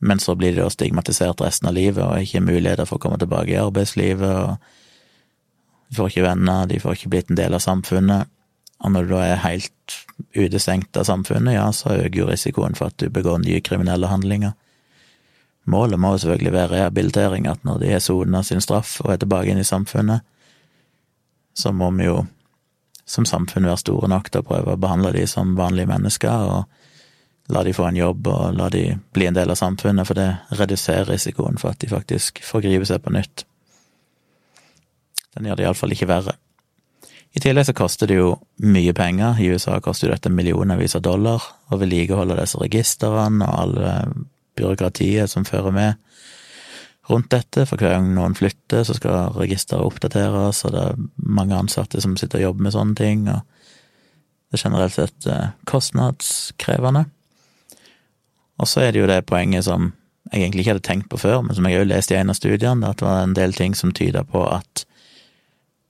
men 0.03 0.19
så 0.19 0.35
blir 0.35 0.51
de 0.51 0.65
da 0.65 0.71
stigmatisert 0.73 1.41
resten 1.41 1.69
av 1.69 1.77
livet 1.77 2.03
og 2.03 2.19
ikke 2.19 2.43
muligheter 2.43 2.89
for 2.89 2.99
å 2.99 3.05
komme 3.05 3.21
tilbake 3.21 3.53
i 3.53 3.61
arbeidslivet 3.61 4.33
og 4.35 4.57
de 5.93 5.95
får 5.95 6.09
ikke 6.09 6.25
venner, 6.25 6.67
de 6.67 6.79
får 6.81 6.97
ikke 6.97 7.09
blitt 7.13 7.31
en 7.31 7.37
del 7.37 7.53
av 7.53 7.61
samfunnet. 7.61 8.29
Og 8.83 8.91
når 8.91 9.05
du 9.05 9.11
da 9.13 9.19
er 9.27 9.43
helt 9.43 9.97
utestengt 10.33 10.97
av 10.97 11.05
samfunnet, 11.05 11.53
ja, 11.53 11.67
så 11.69 11.93
øker 11.93 12.17
jo 12.17 12.29
risikoen 12.31 12.73
for 12.75 12.89
at 12.89 12.97
du 12.97 13.11
begår 13.13 13.43
nye 13.43 13.61
kriminelle 13.61 14.09
handlinger. 14.09 14.55
Målet 15.65 15.99
må 15.99 16.13
jo 16.13 16.23
selvfølgelig 16.23 16.53
være 16.53 16.71
rehabilitering, 16.73 17.47
at 17.47 17.63
når 17.63 17.79
de 17.79 17.91
har 17.93 18.01
sona 18.03 18.43
sin 18.43 18.61
straff 18.61 18.97
og 19.03 19.13
er 19.13 19.21
tilbake 19.21 19.51
inn 19.51 19.61
i 19.61 19.67
samfunnet, 19.67 20.25
så 21.55 21.71
må 21.71 21.91
vi 21.95 22.09
jo 22.09 22.23
som 23.05 23.25
samfunn 23.27 23.67
være 23.67 23.83
store 23.83 24.09
nok 24.11 24.29
til 24.31 24.41
å 24.41 24.47
prøve 24.47 24.73
å 24.73 24.79
behandle 24.79 25.13
de 25.15 25.25
som 25.27 25.55
vanlige 25.55 25.91
mennesker, 25.91 26.51
og 26.51 27.51
la 27.53 27.63
de 27.63 27.73
få 27.75 27.89
en 27.89 27.99
jobb 27.99 28.27
og 28.31 28.55
la 28.57 28.69
de 28.71 28.85
bli 29.15 29.27
en 29.27 29.35
del 29.35 29.51
av 29.51 29.59
samfunnet, 29.59 30.07
for 30.07 30.19
det 30.19 30.29
reduserer 30.59 31.11
risikoen 31.11 31.59
for 31.59 31.73
at 31.73 31.83
de 31.83 31.91
faktisk 31.91 32.43
forgriper 32.47 32.87
seg 32.87 33.03
på 33.03 33.13
nytt. 33.15 33.45
Den 35.35 35.49
gjør 35.49 35.59
det 35.59 35.67
iallfall 35.67 35.95
ikke 35.95 36.09
verre. 36.11 36.37
I 37.33 37.41
tillegg 37.41 37.65
så 37.65 37.73
koster 37.73 38.09
det 38.09 38.19
jo 38.19 38.35
mye 38.61 38.93
penger. 38.93 39.39
I 39.41 39.49
USA 39.49 39.79
koster 39.81 40.07
jo 40.07 40.13
dette 40.13 40.29
millionervis 40.29 40.93
av 40.99 41.01
dollar 41.07 41.41
å 41.73 41.79
vedlikeholde 41.81 42.37
disse 42.37 42.61
registrene 42.61 43.47
og 43.47 43.61
alle 43.63 43.93
byråkratiet 44.57 45.31
som 45.31 45.45
fører 45.45 45.73
med 45.75 45.93
rundt 47.09 47.31
dette. 47.33 47.65
For 47.69 47.79
hver 47.79 47.97
gang 47.97 48.13
noen 48.15 48.35
flytter, 48.37 48.85
så 48.87 48.95
skal 48.97 49.33
registeret 49.37 49.85
oppdateres, 49.85 50.63
og 50.65 50.75
det 50.75 50.85
er 50.85 51.01
mange 51.17 51.57
ansatte 51.57 52.01
som 52.03 52.15
sitter 52.19 52.41
og 52.41 52.49
jobber 52.49 52.67
med 52.67 52.75
sånne 52.75 52.95
ting. 52.99 53.27
og 53.29 53.41
Det 54.51 54.59
er 54.59 54.65
generelt 54.69 54.95
sett 54.95 55.27
eh, 55.27 55.51
kostnadskrevende. 55.69 57.05
Og 58.61 58.69
så 58.69 58.85
er 58.85 58.93
det 58.93 59.01
jo 59.01 59.09
det 59.09 59.25
poenget 59.25 59.65
som 59.65 59.91
jeg 60.31 60.41
egentlig 60.41 60.63
ikke 60.63 60.73
hadde 60.73 60.87
tenkt 60.87 61.09
på 61.11 61.19
før, 61.19 61.41
men 61.43 61.55
som 61.55 61.65
jeg 61.67 61.81
òg 61.81 61.89
leste 61.89 62.15
i 62.15 62.17
en 62.17 62.31
av 62.31 62.37
studiene, 62.37 62.89
at 62.89 62.99
det 62.99 63.05
var 63.05 63.23
en 63.23 63.35
del 63.37 63.53
ting 63.53 63.75
som 63.77 63.91
tyder 63.93 64.23
på 64.25 64.45
at 64.49 64.85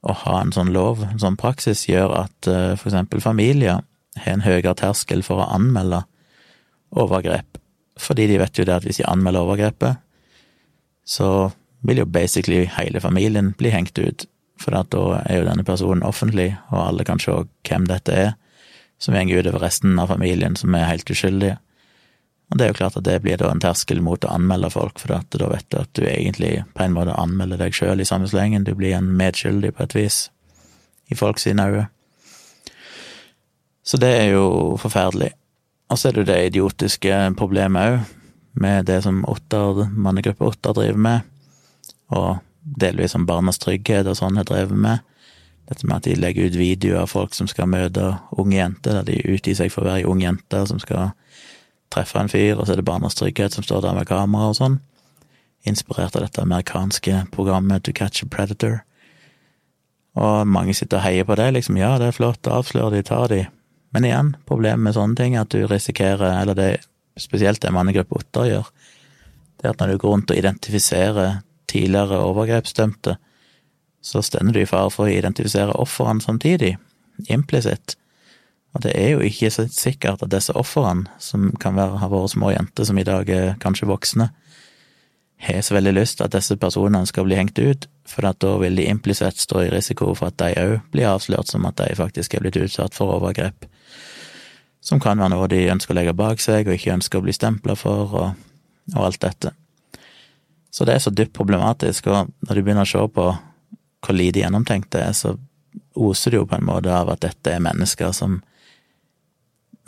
å 0.04 0.15
ha 0.26 0.39
en 0.41 0.52
sånn 0.52 0.73
lov, 0.76 1.04
en 1.06 1.21
sånn 1.21 1.38
praksis, 1.39 1.86
gjør 1.88 2.12
at 2.26 2.49
uh, 2.49 2.73
for 2.76 2.89
eksempel 2.89 3.23
familier 3.23 3.84
har 4.19 4.34
en 4.34 4.43
høyere 4.43 4.76
terskel 4.76 5.23
for 5.23 5.39
å 5.39 5.47
anmelde 5.56 6.04
overgrep, 6.91 7.58
fordi 8.04 8.28
de 8.30 8.39
vet 8.42 8.60
jo 8.60 8.66
det 8.68 8.76
at 8.76 8.86
hvis 8.88 9.00
de 9.02 9.08
anmelder 9.10 9.46
overgrepet, 9.46 10.00
så 11.06 11.52
vil 11.84 12.04
jo 12.04 12.06
basically 12.06 12.63
hele 12.78 13.02
familien 13.04 13.52
bli 13.60 13.72
hengt 13.74 14.00
ut, 14.00 14.26
for 14.60 14.76
da 14.76 15.04
er 15.26 15.42
jo 15.42 15.48
denne 15.50 15.66
personen 15.68 16.06
offentlig, 16.08 16.54
og 16.72 16.88
alle 16.88 17.06
kan 17.08 17.20
se 17.20 17.36
hvem 17.68 17.88
dette 17.89 18.16
er, 18.16 18.34
som 19.02 19.16
går 19.16 19.44
utover 19.44 19.66
resten 19.66 20.00
av 20.00 20.13
familien 20.13 20.56
som 20.56 20.76
er 20.76 20.88
helt 20.88 21.10
uskyldige. 21.12 21.58
Og 22.52 22.60
det 22.60 22.66
er 22.66 22.72
jo 22.72 22.78
klart 22.78 22.98
at 23.00 23.08
det 23.08 23.18
blir 23.24 23.39
da 23.42 23.50
en 23.52 23.62
terskel 23.63 24.00
mot 24.04 24.24
å 24.24 24.32
anmelde 24.32 24.70
folk, 24.72 25.00
for 25.02 25.12
da 25.12 25.50
vet 25.50 25.68
du 25.74 25.80
at 25.82 25.92
du 25.98 26.06
egentlig 26.06 26.62
på 26.76 26.86
en 26.86 26.96
måte 26.96 27.16
anmelder 27.20 27.60
deg 27.60 27.76
sjøl 27.76 28.04
i 28.04 28.08
samme 28.08 28.30
slengen, 28.32 28.63
du 28.63 28.76
blir 28.78 28.96
en 28.96 29.10
medskyldig 29.18 29.74
på 29.76 29.88
et 29.88 29.96
vis, 29.98 30.20
i 31.12 31.18
folk 31.20 31.42
sine 31.42 31.66
øyne. 31.68 31.88
Så 33.84 34.00
det 34.00 34.13
er 34.16 34.30
jo 34.32 34.78
forferdelig. 34.80 35.34
Og 35.94 36.00
så 36.02 36.10
er 36.10 36.16
det 36.18 36.30
det 36.32 36.40
idiotiske 36.48 37.18
problemet 37.38 37.86
òg, 37.86 38.14
med 38.58 38.88
det 38.90 39.00
som 39.06 39.20
Otter, 39.30 39.84
mannegruppe 39.94 40.48
Otter 40.48 40.74
driver 40.74 41.02
med, 41.06 41.28
og 42.10 42.40
delvis 42.82 43.14
som 43.14 43.28
Barnas 43.30 43.62
Trygghet 43.62 44.10
og 44.10 44.18
sånn 44.18 44.40
har 44.40 44.48
drevet 44.50 44.74
med. 44.74 45.06
Dette 45.70 45.86
med 45.86 46.00
at 46.00 46.08
de 46.08 46.16
legger 46.18 46.50
ut 46.50 46.58
videoer 46.58 47.04
av 47.04 47.14
folk 47.14 47.38
som 47.38 47.50
skal 47.50 47.70
møte 47.70 48.10
unge 48.42 48.58
jenter, 48.58 49.00
der 49.00 49.06
de 49.12 49.36
utgir 49.36 49.58
seg 49.58 49.70
for 49.74 49.86
å 49.86 49.92
være 49.92 50.02
ei 50.02 50.10
ung 50.10 50.26
jente 50.26 50.66
som 50.70 50.82
skal 50.82 51.14
treffe 51.94 52.18
en 52.20 52.32
fyr, 52.32 52.58
og 52.58 52.66
så 52.66 52.74
er 52.74 52.82
det 52.82 52.90
Barnas 52.90 53.18
Trygghet 53.20 53.54
som 53.54 53.66
står 53.66 53.86
der 53.86 53.98
med 53.98 54.10
kamera 54.10 54.50
og 54.50 54.58
sånn. 54.58 54.82
Inspirert 55.70 56.18
av 56.18 56.26
dette 56.26 56.42
amerikanske 56.42 57.28
programmet 57.38 57.86
To 57.86 57.94
Catch 57.94 58.26
a 58.26 58.30
Predator. 58.34 58.82
Og 60.18 60.50
mange 60.50 60.74
sitter 60.74 60.98
og 60.98 61.06
heier 61.06 61.30
på 61.30 61.38
det, 61.38 61.52
liksom, 61.54 61.78
ja, 61.78 62.00
det 62.02 62.10
er 62.10 62.18
flott, 62.18 62.50
avslør 62.50 62.98
de, 62.98 63.06
tar 63.06 63.30
de. 63.30 63.46
Men 63.94 64.08
igjen, 64.10 64.34
problemet 64.50 64.82
med 64.82 64.96
sånne 64.98 65.18
ting 65.20 65.36
er 65.36 65.46
at 65.46 65.54
du 65.54 65.68
risikerer, 65.70 66.42
eller 66.42 66.58
det 66.58 66.70
spesielt 67.20 67.62
det 67.62 67.74
mannegruppe 67.74 68.18
Otter 68.18 68.50
gjør, 68.50 68.70
det 69.62 69.68
er 69.68 69.76
at 69.76 69.82
når 69.82 69.94
du 69.94 70.00
går 70.02 70.16
rundt 70.16 70.34
og 70.34 70.40
identifiserer 70.40 71.42
tidligere 71.70 72.22
overgrepsdømte, 72.26 73.16
så 74.04 74.22
stender 74.26 74.58
du 74.58 74.64
i 74.64 74.68
fare 74.68 74.92
for 74.92 75.08
å 75.08 75.14
identifisere 75.14 75.78
ofrene 75.80 76.24
samtidig, 76.26 76.74
implisitt. 77.32 77.96
Og 78.74 78.82
det 78.84 78.96
er 78.98 79.14
jo 79.14 79.22
ikke 79.24 79.52
så 79.54 79.68
sikkert 79.70 80.26
at 80.26 80.34
disse 80.34 80.54
ofrene, 80.58 81.06
som 81.22 81.52
kan 81.62 81.78
være, 81.78 82.02
ha 82.02 82.10
vært 82.12 82.34
små 82.34 82.52
jenter 82.52 82.90
som 82.90 82.98
i 82.98 83.06
dag 83.08 83.30
er 83.30 83.54
kanskje 83.62 83.88
voksne, 83.90 84.32
har 85.44 85.62
så 85.62 85.76
veldig 85.76 85.94
lyst 85.98 86.18
til 86.18 86.26
at 86.26 86.34
disse 86.34 86.56
personene 86.58 87.08
skal 87.08 87.28
bli 87.28 87.38
hengt 87.38 87.60
ut, 87.60 87.88
for 88.08 88.26
da 88.26 88.56
vil 88.62 88.80
de 88.80 88.88
implisitt 88.90 89.40
stå 89.40 89.66
i 89.66 89.72
risiko 89.74 90.14
for 90.16 90.32
at 90.32 90.40
de 90.40 90.54
òg 90.60 90.76
blir 90.94 91.10
avslørt 91.10 91.52
som 91.52 91.66
at 91.68 91.80
de 91.82 91.96
faktisk 92.00 92.34
er 92.34 92.46
blitt 92.46 92.60
utsatt 92.60 92.96
for 92.96 93.16
overgrep, 93.18 93.68
som 94.84 95.00
kan 95.00 95.19
være 95.19 95.32
noe 95.32 95.48
de 95.52 95.62
ønsker 95.72 95.96
å 95.96 95.98
legge 95.98 96.15
bak 96.17 96.41
seg 96.43 96.67
og 96.67 96.76
ikke 96.76 96.98
ønsker 96.98 97.22
å 97.22 97.26
bli 97.26 97.36
stempla 97.36 97.76
for, 97.80 98.15
og, 98.19 98.46
og, 98.93 99.02
alt 99.08 99.22
dette. 99.24 99.54
Så 100.74 100.86
det 100.89 100.98
er 100.98 101.04
så 101.06 101.13
dypt 101.13 101.36
problematisk, 101.38 102.10
og 102.12 102.34
når 102.43 102.56
du 102.56 102.63
begynner 102.63 102.88
å 102.88 102.91
se 102.91 103.04
på 103.15 103.28
hvor 104.04 104.17
lite 104.17 104.41
gjennomtenkt 104.41 104.91
det 104.91 105.06
er, 105.06 105.13
så 105.15 105.38
oser 105.96 106.34
det 106.34 106.41
jo 106.41 106.50
på 106.50 106.58
en 106.58 106.67
måte 106.67 106.91
av 106.91 107.13
at 107.13 107.22
dette 107.24 107.54
er 107.54 107.63
mennesker 107.63 108.12
som 108.15 108.41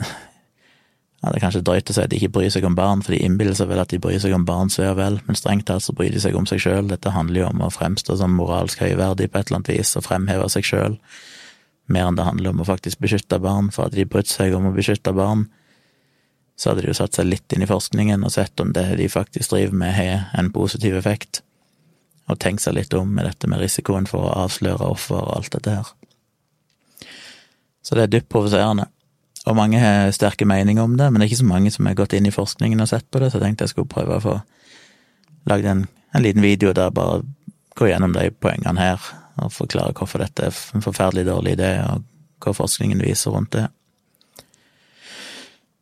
ja, 0.00 1.28
Det 1.28 1.36
er 1.36 1.42
kanskje 1.42 1.64
drøyt 1.66 1.90
å 1.90 1.96
si 1.96 2.02
at 2.04 2.12
de 2.12 2.20
ikke 2.20 2.32
bryr 2.38 2.50
seg 2.54 2.64
om 2.68 2.76
barn, 2.78 3.02
for 3.04 3.12
de 3.12 3.20
innbiller 3.26 3.56
seg 3.58 3.68
vel 3.68 3.82
at 3.82 3.92
de 3.92 4.00
bryr 4.00 4.20
seg 4.22 4.32
om 4.36 4.46
barns 4.48 4.78
ve 4.80 4.88
og 4.88 4.98
vel, 5.00 5.20
men 5.26 5.36
strengt 5.36 5.68
tatt 5.68 5.84
så 5.84 5.92
bryr 5.96 6.14
de 6.14 6.22
seg 6.22 6.36
om 6.38 6.48
seg 6.48 6.62
sjøl. 6.62 6.88
Dette 6.88 7.12
handler 7.12 7.42
jo 7.42 7.50
om 7.50 7.64
å 7.66 7.72
fremstå 7.74 8.16
som 8.20 8.36
moralsk 8.38 8.80
høyverdig 8.84 9.28
på 9.28 9.40
et 9.40 9.50
eller 9.50 9.60
annet 9.60 9.74
vis, 9.74 9.96
og 9.98 10.06
fremheve 10.08 10.48
seg 10.52 10.68
sjøl, 10.68 11.00
mer 11.92 12.08
enn 12.08 12.18
det 12.18 12.26
handler 12.26 12.52
om 12.52 12.62
å 12.62 12.68
faktisk 12.68 13.00
beskytte 13.02 13.38
barn. 13.42 13.70
For 13.74 13.86
hadde 13.86 14.00
de 14.00 14.08
brydd 14.10 14.30
seg 14.30 14.54
om 14.56 14.68
å 14.70 14.74
beskytte 14.74 15.14
barn, 15.16 15.46
så 16.56 16.70
hadde 16.70 16.86
de 16.86 16.90
jo 16.90 16.96
satt 16.96 17.18
seg 17.18 17.28
litt 17.28 17.52
inn 17.52 17.66
i 17.66 17.68
forskningen 17.68 18.24
og 18.24 18.32
sett 18.32 18.60
om 18.64 18.72
det 18.72 18.86
de 18.98 19.10
faktisk 19.12 19.52
driver 19.52 19.76
med, 19.76 19.92
har 19.96 20.30
en 20.40 20.50
positiv 20.54 20.96
effekt, 20.96 21.42
og 22.26 22.40
tenkt 22.42 22.64
seg 22.64 22.78
litt 22.78 22.94
om 22.96 23.12
med 23.12 23.28
dette 23.28 23.48
med 23.50 23.60
risikoen 23.60 24.08
for 24.08 24.24
å 24.24 24.34
avsløre 24.46 24.88
offer 24.88 25.20
og 25.20 25.34
alt 25.36 25.52
dette 25.54 25.76
her. 25.78 25.92
Så 27.86 27.94
det 27.94 28.06
er 28.06 28.14
dypt 28.16 28.32
provoserende. 28.32 28.88
Og 29.46 29.54
mange 29.54 29.78
har 29.78 30.10
sterke 30.10 30.46
meninger 30.48 30.82
om 30.82 30.96
det, 30.98 31.06
men 31.06 31.20
det 31.20 31.26
er 31.26 31.30
ikke 31.30 31.44
så 31.44 31.52
mange 31.52 31.70
som 31.70 31.86
har 31.86 31.94
gått 31.98 32.16
inn 32.18 32.26
i 32.26 32.34
forskningen 32.34 32.82
og 32.82 32.90
sett 32.90 33.06
på 33.10 33.22
det, 33.22 33.30
så 33.30 33.38
jeg 33.38 33.46
tenkte 33.46 33.68
jeg 33.68 33.76
skulle 33.76 33.92
prøve 33.92 34.16
å 34.16 34.24
få 34.24 34.34
lagd 35.46 35.68
en, 35.70 35.84
en, 36.10 36.24
liten 36.24 36.42
video 36.42 36.72
der 36.74 36.90
bare 36.90 37.20
gå 37.78 37.86
gjennom 37.86 38.16
de 38.16 38.32
poengene 38.42 38.82
her, 38.82 39.06
og 39.42 39.52
forklare 39.52 39.94
hvorfor 39.96 40.22
dette 40.22 40.48
er 40.48 40.60
en 40.76 40.84
forferdelig 40.84 41.26
dårlig 41.28 41.56
idé, 41.56 41.72
og 41.84 42.04
hva 42.42 42.54
forskningen 42.56 43.02
viser 43.04 43.34
rundt 43.34 43.54
det. 43.56 43.66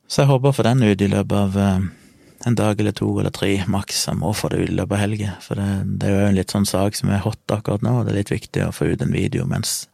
Så 0.06 0.22
jeg 0.22 0.30
håper 0.30 0.50
å 0.50 0.56
få 0.56 0.66
den 0.66 0.84
ut 0.84 1.02
i 1.02 1.10
løpet 1.10 1.36
av 1.38 1.58
eh, 1.58 1.86
en 2.46 2.58
dag 2.58 2.80
eller 2.80 2.94
to 2.94 3.08
eller 3.18 3.32
tre, 3.34 3.56
maks. 3.70 4.04
Jeg 4.10 4.20
må 4.20 4.32
få 4.36 4.50
det 4.52 4.60
ut 4.62 4.70
i 4.70 4.78
løpet 4.78 4.96
av 4.96 5.02
helga, 5.02 5.36
for 5.42 5.58
det, 5.58 5.68
det, 5.98 6.08
er 6.08 6.14
jo 6.14 6.30
en 6.30 6.38
litt 6.38 6.54
sånn 6.54 6.68
sak 6.68 6.98
som 6.98 7.10
er 7.10 7.24
hot 7.24 7.54
akkurat 7.54 7.84
nå, 7.84 7.98
og 7.98 8.06
det 8.06 8.14
er 8.14 8.20
litt 8.22 8.34
viktig 8.34 8.66
å 8.66 8.74
få 8.74 8.92
ut 8.92 9.04
en 9.04 9.14
video 9.14 9.46
mens 9.48 9.84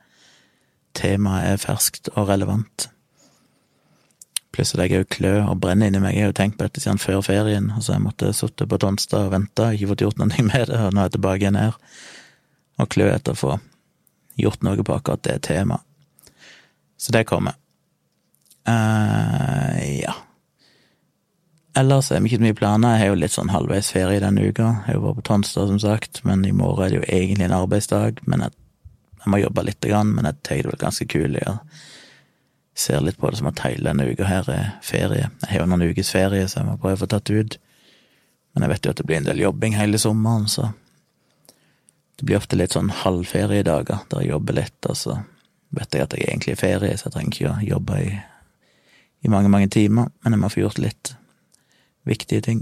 temaet 0.98 1.52
er 1.52 1.60
ferskt 1.62 2.10
og 2.16 2.26
relevant 2.32 2.90
Plutselig 4.50 4.80
legger 4.80 4.96
jeg 4.96 5.04
jo 5.04 5.10
klø 5.14 5.34
og 5.44 5.60
brenner 5.62 5.86
inni 5.86 6.00
meg. 6.02 6.16
Jeg 6.16 6.24
har 6.24 6.32
jo 6.32 6.36
tenkt 6.40 6.56
på 6.58 6.66
dette 6.66 6.82
siden 6.82 6.98
før 6.98 7.20
ferien, 7.22 7.68
og 7.70 7.84
så 7.86 7.94
jeg 7.94 8.02
måtte 8.02 8.32
sittet 8.34 8.66
på 8.66 8.80
Tonstad 8.82 9.28
og 9.28 9.34
venta, 9.36 9.68
ikke 9.70 9.92
fått 9.92 10.02
gjort 10.02 10.18
noe 10.18 10.42
med 10.48 10.72
det, 10.72 10.74
og 10.74 10.90
nå 10.90 11.04
er 11.04 11.06
jeg 11.06 11.14
tilbake 11.14 11.44
igjen 11.44 11.58
her 11.60 11.76
og 12.82 12.90
klø 12.92 13.10
etter 13.12 13.36
å 13.36 13.40
få 13.40 13.58
gjort 14.40 14.64
noe 14.64 14.84
på 14.84 14.96
akkurat 14.96 15.22
det 15.26 15.40
temaet. 15.48 15.84
Så 17.00 17.12
det 17.12 17.24
kommer. 17.24 17.56
Uh, 18.68 20.00
ja. 20.02 20.14
Ellers 21.76 22.10
er 22.10 22.18
det 22.18 22.28
ikke 22.28 22.40
så 22.40 22.44
mye 22.44 22.58
planer. 22.58 22.96
Jeg 22.96 23.00
har 23.00 23.12
jo 23.12 23.20
litt 23.22 23.34
sånn 23.34 23.52
halvveis 23.52 23.92
ferie 23.94 24.20
denne 24.20 24.42
uka. 24.42 24.66
Jeg 24.66 24.86
har 24.88 24.98
jo 24.98 25.04
vært 25.06 25.20
på 25.20 25.26
Tonstad, 25.30 25.70
som 25.70 25.78
sagt, 25.80 26.20
men 26.28 26.42
i 26.44 26.52
morgen 26.52 26.84
er 26.84 26.92
det 26.92 26.98
jo 26.98 27.06
egentlig 27.06 27.46
en 27.46 27.56
arbeidsdag. 27.56 28.20
Men 28.28 28.44
jeg, 28.44 28.56
jeg 29.22 29.32
må 29.32 29.40
jobbe 29.40 29.64
lite 29.68 29.92
grann, 29.92 30.12
men 30.16 30.28
jeg 30.28 30.40
tar 30.44 30.60
det 30.60 30.72
vel 30.72 30.82
ganske 30.82 31.06
kul. 31.08 31.38
Jeg 31.40 31.56
ser 32.84 33.00
litt 33.06 33.20
på 33.20 33.30
det 33.30 33.40
som 33.40 33.48
at 33.48 33.64
hele 33.64 33.86
denne 33.86 34.10
uka 34.10 34.28
her 34.28 34.52
er 34.52 34.68
ferie. 34.84 35.30
Jeg 35.44 35.52
har 35.54 35.64
jo 35.64 35.70
noen 35.70 35.88
ukes 35.88 36.12
ferie, 36.12 36.44
så 36.50 36.60
jeg 36.60 36.68
må 36.68 36.76
prøve 36.82 36.98
å 36.98 37.02
få 37.04 37.10
tatt 37.14 37.32
ut. 37.32 37.56
Men 38.52 38.66
jeg 38.66 38.74
vet 38.74 38.84
jo 38.84 38.92
at 38.92 39.00
det 39.00 39.06
blir 39.08 39.20
en 39.22 39.30
del 39.30 39.44
jobbing 39.46 39.78
hele 39.78 40.02
sommeren, 40.02 40.50
så 40.50 40.72
det 42.20 42.26
blir 42.28 42.36
ofte 42.36 42.58
litt 42.58 42.74
sånn 42.76 42.90
halvferiedager 42.92 44.02
der 44.10 44.24
jeg 44.24 44.34
jobber 44.34 44.58
litt, 44.58 44.76
og 44.84 44.98
så 44.98 45.14
vet 45.76 45.94
jeg 45.94 46.04
at 46.04 46.16
jeg 46.16 46.26
egentlig 46.26 46.52
er 46.52 46.60
ferie, 46.60 46.98
så 46.98 47.08
jeg 47.08 47.14
trenger 47.14 47.32
ikke 47.32 47.52
å 47.52 47.68
jobbe 47.70 48.00
i, 48.02 48.10
i 49.24 49.32
mange, 49.32 49.52
mange 49.52 49.70
timer, 49.72 50.10
men 50.20 50.36
jeg 50.36 50.42
må 50.42 50.50
få 50.52 50.64
gjort 50.64 50.82
litt 50.82 51.14
viktige 52.08 52.44
ting. 52.44 52.60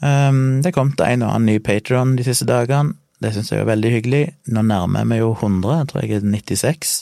Um, 0.00 0.62
det 0.64 0.72
kom 0.72 0.94
til 0.96 1.04
en 1.04 1.26
og 1.26 1.34
annen 1.34 1.50
ny 1.50 1.58
Patron 1.60 2.16
de 2.16 2.24
siste 2.24 2.48
dagene. 2.48 2.96
Det 3.20 3.34
syns 3.34 3.50
jeg 3.52 3.60
er 3.60 3.68
veldig 3.68 3.90
hyggelig. 3.92 4.22
Nå 4.48 4.64
nærmer 4.64 5.02
jeg 5.02 5.10
meg 5.10 5.20
jo 5.20 5.34
100, 5.34 5.74
jeg 5.76 5.88
tror 5.90 6.00
jeg 6.00 6.16
er 6.16 6.24
96. 6.24 6.94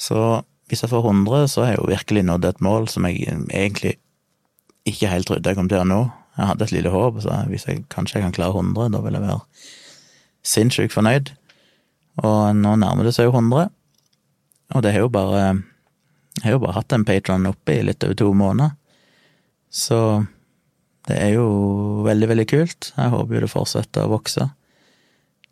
Så 0.00 0.22
hvis 0.70 0.82
jeg 0.82 0.92
får 0.92 1.10
100, 1.10 1.48
så 1.52 1.64
har 1.66 1.74
jeg 1.74 1.82
jo 1.82 1.90
virkelig 1.90 2.24
nådd 2.24 2.48
et 2.48 2.62
mål 2.64 2.88
som 2.88 3.04
jeg 3.08 3.26
egentlig 3.28 3.98
ikke 4.88 5.10
helt 5.12 5.28
trodde 5.28 5.52
jeg 5.52 5.58
kom 5.58 5.68
til 5.68 5.82
å 5.82 5.88
nå. 5.88 6.00
Jeg 6.36 6.50
hadde 6.50 6.66
et 6.66 6.74
lite 6.74 6.92
håp, 6.92 7.18
så 7.24 7.40
hvis 7.50 7.66
jeg 7.68 7.84
kanskje 7.92 8.18
jeg 8.18 8.26
kan 8.26 8.36
klare 8.36 8.56
100, 8.60 8.92
da 8.92 9.00
vil 9.04 9.16
jeg 9.16 9.24
være 9.24 9.40
sinnssykt 10.46 10.94
fornøyd. 10.94 11.32
Og 12.22 12.56
nå 12.56 12.74
nærmer 12.80 13.08
det 13.08 13.14
seg 13.16 13.28
jo 13.28 13.34
100, 13.34 13.70
og 14.74 14.82
det 14.84 14.92
har 14.92 15.04
jo 15.04 15.12
bare 15.12 15.62
Jeg 16.36 16.50
har 16.50 16.56
jo 16.58 16.64
bare 16.66 16.76
hatt 16.76 16.92
en 16.92 17.04
patron 17.08 17.48
oppe 17.48 17.78
i 17.78 17.84
litt 17.86 18.04
over 18.04 18.16
to 18.20 18.26
måneder, 18.36 18.74
så 19.72 20.26
det 21.08 21.16
er 21.16 21.30
jo 21.38 21.46
veldig, 22.04 22.28
veldig 22.28 22.46
kult. 22.50 22.90
Jeg 22.92 23.12
håper 23.14 23.36
jo 23.36 23.40
det 23.44 23.48
fortsetter 23.48 24.04
å 24.04 24.12
vokse. 24.12 24.50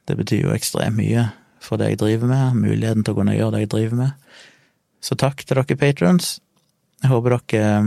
Det 0.04 0.16
betyr 0.18 0.42
jo 0.42 0.52
ekstremt 0.52 0.98
mye 0.98 1.28
for 1.64 1.80
det 1.80 1.94
jeg 1.94 2.00
driver 2.02 2.28
med, 2.28 2.58
muligheten 2.60 3.04
til 3.04 3.14
å 3.14 3.18
kunne 3.20 3.36
gjøre 3.36 3.54
det 3.54 3.62
jeg 3.62 3.72
driver 3.72 4.00
med. 4.02 4.34
Så 5.00 5.16
takk 5.20 5.40
til 5.40 5.56
dere 5.56 5.78
patrons. 5.80 6.34
Jeg 7.00 7.12
håper 7.12 7.38
dere 7.38 7.78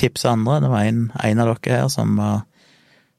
tipse 0.00 0.28
andre. 0.28 0.60
Det 0.64 0.70
var 0.72 0.86
en, 0.86 1.02
en, 1.24 1.42
av 1.42 1.52
dere 1.52 1.82
her 1.82 1.90
som 1.92 2.16
var 2.20 2.46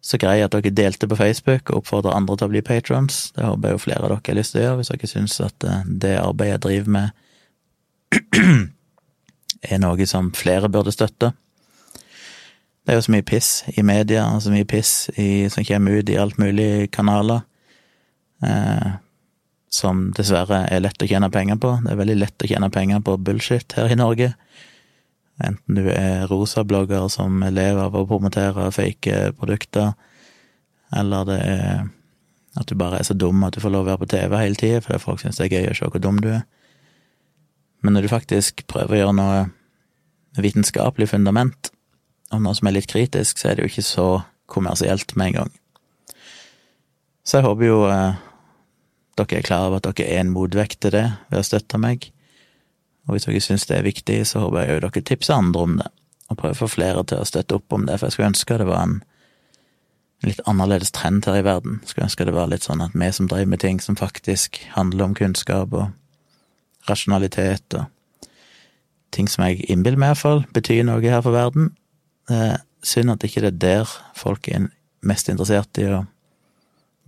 så 0.02 0.18
grei 0.18 0.40
at 0.42 0.54
dere 0.56 0.74
delte 0.74 1.08
på 1.08 1.18
Facebook 1.20 1.70
og 1.70 1.84
oppfordra 1.84 2.16
andre 2.18 2.38
til 2.40 2.50
å 2.50 2.54
bli 2.56 2.64
patrons. 2.66 3.28
Det 3.36 3.46
håper 3.46 3.70
jeg 3.70 3.78
jo 3.78 3.84
flere 3.86 4.02
av 4.02 4.10
dere 4.10 4.22
har 4.32 4.40
lyst 4.40 4.56
til 4.56 4.62
å 4.62 4.66
gjøre, 4.66 4.80
hvis 4.80 4.94
dere 4.94 5.12
syns 5.12 5.38
at 5.46 5.68
eh, 5.68 5.84
det 6.06 6.16
arbeidet 6.22 6.58
jeg 6.58 6.64
driver 6.66 6.96
med, 6.98 7.12
er 9.72 9.84
noe 9.84 10.10
som 10.10 10.34
flere 10.36 10.72
burde 10.74 10.94
støtte. 10.96 11.32
Det 12.82 12.96
er 12.96 12.98
jo 12.98 13.06
så 13.06 13.14
mye 13.14 13.26
piss 13.30 13.50
i 13.78 13.84
media, 13.86 14.26
og 14.34 14.42
så 14.42 14.52
mye 14.54 14.66
piss 14.66 15.12
i, 15.14 15.46
som 15.54 15.66
kommer 15.68 16.02
ut 16.02 16.10
i 16.10 16.18
alt 16.18 16.40
mulig 16.42 16.90
kanaler, 16.92 17.44
eh, 18.42 18.96
som 19.72 20.08
dessverre 20.18 20.66
er 20.68 20.82
lett 20.82 21.06
å 21.06 21.08
tjene 21.08 21.30
penger 21.32 21.62
på. 21.62 21.76
Det 21.86 21.94
er 21.94 22.02
veldig 22.02 22.18
lett 22.18 22.44
å 22.44 22.50
tjene 22.50 22.72
penger 22.74 23.04
på 23.06 23.20
bullshit 23.22 23.78
her 23.78 23.94
i 23.94 24.00
Norge. 24.00 24.34
Enten 25.42 25.78
du 25.80 25.88
er 25.90 26.28
rosablogger 26.30 27.08
som 27.10 27.42
lever 27.42 27.82
av 27.82 27.96
å 27.96 28.06
promotere 28.10 28.68
fake 28.76 29.32
produkter, 29.40 29.94
eller 30.92 31.28
det 31.30 31.40
er 31.48 31.90
at 32.60 32.68
du 32.68 32.76
bare 32.76 33.00
er 33.00 33.08
så 33.08 33.16
dum 33.16 33.46
at 33.48 33.56
du 33.56 33.62
får 33.64 33.72
lov 33.72 33.86
å 33.86 33.92
være 33.94 34.02
på 34.02 34.10
TV 34.12 34.34
hele 34.36 34.60
tida 34.60 34.82
fordi 34.84 35.00
folk 35.00 35.22
syns 35.22 35.38
det 35.40 35.46
er 35.48 35.54
gøy 35.56 35.70
å 35.72 35.76
se 35.78 35.88
hvor 35.88 36.04
dum 36.04 36.18
du 36.20 36.28
er. 36.34 36.42
Men 37.82 37.96
når 37.96 38.06
du 38.06 38.12
faktisk 38.12 38.66
prøver 38.70 38.98
å 38.98 39.00
gjøre 39.00 39.18
noe 39.18 40.42
vitenskapelig 40.42 41.10
fundament, 41.12 41.72
og 42.32 42.44
noe 42.44 42.56
som 42.56 42.70
er 42.70 42.78
litt 42.78 42.92
kritisk, 42.92 43.40
så 43.40 43.50
er 43.50 43.58
det 43.58 43.66
jo 43.66 43.72
ikke 43.72 43.88
så 43.88 44.08
kommersielt 44.52 45.16
med 45.20 45.32
en 45.32 45.38
gang. 45.40 45.54
Så 47.24 47.40
jeg 47.40 47.48
håper 47.48 47.68
jo 47.68 47.80
eh, 47.88 48.20
dere 49.20 49.40
er 49.40 49.46
klar 49.48 49.68
over 49.68 49.82
at 49.82 49.90
dere 49.90 50.08
er 50.08 50.24
en 50.24 50.34
motvekt 50.34 50.82
til 50.84 50.96
det 50.96 51.08
ved 51.32 51.42
å 51.42 51.48
støtte 51.48 51.80
meg. 51.82 52.10
Og 53.08 53.16
hvis 53.16 53.28
dere 53.28 53.42
syns 53.44 53.66
det 53.70 53.78
er 53.78 53.88
viktig, 53.88 54.20
så 54.30 54.44
håper 54.44 54.66
jeg 54.66 54.78
òg 54.78 54.84
dere 54.86 55.06
tipser 55.10 55.38
andre 55.38 55.66
om 55.66 55.80
det, 55.80 55.88
og 56.30 56.38
prøver 56.40 56.56
å 56.56 56.62
få 56.62 56.70
flere 56.72 57.06
til 57.08 57.22
å 57.22 57.28
støtte 57.28 57.58
opp 57.58 57.76
om 57.76 57.88
det, 57.88 57.98
for 58.00 58.08
jeg 58.08 58.16
skulle 58.16 58.32
ønske 58.32 58.60
det 58.62 58.70
var 58.70 58.84
en 58.86 59.00
litt 60.22 60.42
annerledes 60.46 60.94
trend 60.94 61.26
her 61.26 61.40
i 61.40 61.46
verden. 61.46 61.80
Jeg 61.82 61.94
skulle 61.94 62.08
ønske 62.10 62.28
det 62.28 62.36
var 62.36 62.52
litt 62.52 62.68
sånn 62.68 62.84
at 62.86 62.94
vi 62.94 63.10
som 63.16 63.30
driver 63.30 63.50
med 63.50 63.64
ting 63.64 63.82
som 63.82 63.98
faktisk 63.98 64.62
handler 64.76 65.10
om 65.10 65.16
kunnskap 65.18 65.74
og 65.74 65.90
rasjonalitet 66.90 67.78
og 67.78 68.30
ting 69.12 69.28
som 69.30 69.44
jeg 69.48 69.66
innbiller 69.70 70.00
meg 70.00 70.14
iallfall 70.14 70.46
betyr 70.56 70.86
noe 70.88 71.02
her 71.04 71.24
for 71.26 71.36
verden. 71.36 71.74
Er 72.32 72.62
synd 72.86 73.14
at 73.14 73.26
ikke 73.26 73.44
det 73.44 73.52
er 73.56 73.62
der 73.66 73.96
folk 74.18 74.48
er 74.48 74.70
mest 75.02 75.30
interessert 75.30 75.78
i 75.82 75.90
å 75.90 76.04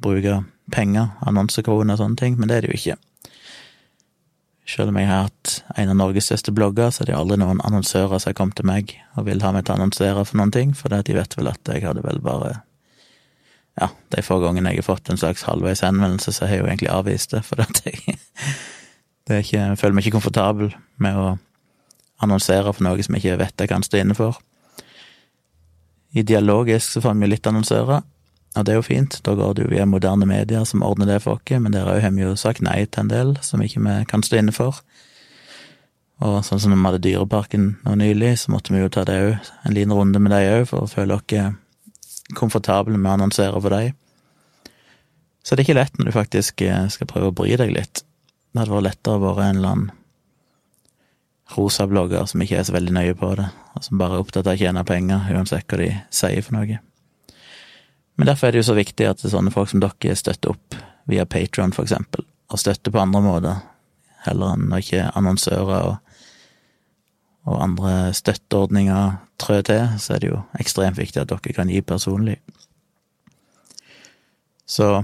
bruke 0.04 0.42
penger, 0.74 1.14
annonsekroner 1.28 1.96
og 1.96 2.02
sånne 2.02 2.20
ting, 2.20 2.38
men 2.40 2.50
det 2.50 2.58
er 2.58 2.66
det 2.66 2.74
jo 2.74 2.80
ikke. 2.80 2.98
Selv 4.66 4.94
om 4.94 4.98
jeg 5.00 5.10
har 5.10 5.26
hatt 5.26 5.58
en 5.76 5.92
av 5.92 5.98
Norges 6.00 6.30
største 6.30 6.54
blogger, 6.56 6.92
så 6.94 7.04
er 7.04 7.10
det 7.10 7.18
aldri 7.18 7.38
noen 7.42 7.60
annonsører 7.68 8.22
som 8.22 8.32
har 8.32 8.38
kommet 8.38 8.56
til 8.60 8.68
meg 8.70 8.94
og 9.18 9.28
vil 9.28 9.44
ha 9.44 9.52
meg 9.52 9.66
til 9.66 9.76
å 9.76 9.80
annonsere 9.82 10.24
for 10.24 10.40
noen 10.40 10.54
ting, 10.56 10.72
for 10.78 10.94
de 10.94 11.18
vet 11.18 11.36
vel 11.38 11.52
at 11.52 11.74
jeg 11.74 11.84
hadde 11.84 12.06
vel 12.06 12.22
bare 12.24 12.62
Ja, 13.74 13.90
de 14.14 14.22
få 14.22 14.38
gangene 14.38 14.70
jeg 14.70 14.84
har 14.84 14.86
fått 14.86 15.10
en 15.10 15.18
slags 15.18 15.44
halvveis 15.48 15.82
henvendelse, 15.82 16.32
så 16.32 16.46
har 16.46 16.56
jeg 16.56 16.62
jo 16.62 16.70
egentlig 16.70 16.92
avvist 16.94 17.34
det, 17.34 17.42
for 17.44 17.64
at 17.64 17.82
jeg 17.84 18.16
det 19.28 19.42
ikke, 19.44 19.58
jeg 19.58 19.80
føler 19.82 19.98
meg 19.98 20.06
ikke 20.06 20.20
komfortabel 20.20 20.74
med 21.02 21.18
å 21.18 21.28
annonsere 22.24 22.72
for 22.72 22.86
noe 22.86 23.04
som 23.04 23.18
jeg 23.18 23.24
ikke 23.26 23.40
vet 23.42 23.64
jeg 23.64 23.72
kan 23.72 23.84
stå 23.84 24.00
inne 24.00 24.16
for. 24.16 24.38
I 26.14 26.22
dialogisk 26.22 26.94
så 26.94 27.02
får 27.02 27.18
vi 27.18 27.26
jo 27.26 27.34
litt 27.34 27.50
annonsører, 27.50 28.04
og 28.54 28.66
det 28.66 28.74
er 28.74 28.78
jo 28.78 28.86
fint, 28.86 29.18
da 29.26 29.34
går 29.34 29.56
det 29.58 29.64
jo 29.66 29.72
via 29.72 29.86
moderne 29.90 30.28
medier 30.30 30.66
som 30.70 30.84
ordner 30.86 31.10
det 31.10 31.24
for 31.24 31.40
oss, 31.40 31.56
men 31.58 31.74
der 31.74 31.90
òg 31.90 32.04
har 32.06 32.14
jo 32.22 32.36
sagt 32.38 32.62
nei 32.62 32.84
til 32.86 33.06
en 33.06 33.10
del 33.10 33.34
som 33.42 33.64
ikke 33.66 33.82
vi 33.82 33.96
kan 34.10 34.22
stå 34.26 34.42
inne 34.42 34.54
for. 34.54 34.84
Og 36.24 36.38
sånn 36.46 36.62
som 36.62 36.76
vi 36.76 36.78
hadde 36.86 37.02
Dyreparken 37.02 37.72
nå 37.84 37.96
nylig, 38.00 38.36
så 38.44 38.54
måtte 38.54 38.76
vi 38.76 38.84
jo 38.84 38.92
ta 38.94 39.04
det 39.10 39.18
òg, 39.18 39.50
en 39.66 39.76
liten 39.76 39.96
runde 39.98 40.22
med 40.22 40.36
dem 40.36 40.60
òg, 40.60 40.68
for 40.70 40.86
å 40.86 40.92
føle 40.92 41.18
oss 41.18 42.38
komfortable 42.38 42.96
med 42.98 43.10
å 43.10 43.16
annonsere 43.18 43.60
for 43.60 43.74
dem. 43.74 43.98
Så 45.44 45.56
det 45.56 45.64
er 45.64 45.68
ikke 45.68 45.80
lett 45.82 45.98
når 46.00 46.08
du 46.08 46.16
faktisk 46.16 46.62
eh, 46.64 46.86
skal 46.94 47.10
prøve 47.10 47.34
å 47.34 47.36
bry 47.36 47.58
deg 47.60 47.74
litt. 47.76 48.06
Det 48.54 48.62
hadde 48.62 48.78
vært 48.78 48.88
lettere 48.88 49.18
å 49.18 49.26
være 49.26 49.50
en 49.50 49.60
eller 49.60 49.74
annen 49.74 49.92
rosa 51.58 51.86
blogger 51.90 52.30
som 52.30 52.42
ikke 52.42 52.62
er 52.62 52.66
så 52.70 52.74
veldig 52.78 52.94
nøye 52.96 53.18
på 53.20 53.34
det, 53.38 53.50
og 53.76 53.84
som 53.86 54.00
bare 54.00 54.16
er 54.16 54.24
opptatt 54.24 54.48
av 54.48 54.56
å 54.56 54.62
tjene 54.62 54.86
penger, 54.88 55.28
uansett 55.36 55.68
hva 55.68 55.82
de 55.82 55.90
sier 56.14 56.46
for 56.46 56.56
noe. 56.56 56.80
Men 58.16 58.30
derfor 58.30 58.48
er 58.48 58.54
det 58.54 58.62
jo 58.62 58.70
så 58.70 58.78
viktig 58.78 59.08
at 59.10 59.24
sånne 59.26 59.54
folk 59.54 59.72
som 59.72 59.82
dere 59.82 60.16
støtter 60.18 60.54
opp 60.54 60.78
via 61.10 61.26
Patron, 61.26 61.74
for 61.76 61.88
eksempel, 61.88 62.26
og 62.54 62.62
støtter 62.62 62.94
på 62.94 63.02
andre 63.02 63.22
måter, 63.26 63.62
heller 64.28 64.54
enn 64.56 64.72
å 64.72 64.80
ikke 64.80 65.10
annonsører 65.18 65.90
og, 65.90 65.96
og 67.50 67.64
andre 67.66 67.96
støtteordninger 68.16 69.18
trør 69.42 69.66
til, 69.68 69.98
så 70.00 70.16
er 70.16 70.24
det 70.24 70.30
jo 70.30 70.44
ekstremt 70.62 71.00
viktig 71.00 71.24
at 71.24 71.32
dere 71.34 71.58
kan 71.58 71.72
gi 71.72 71.82
personlig. 71.82 72.38
Så 74.70 75.04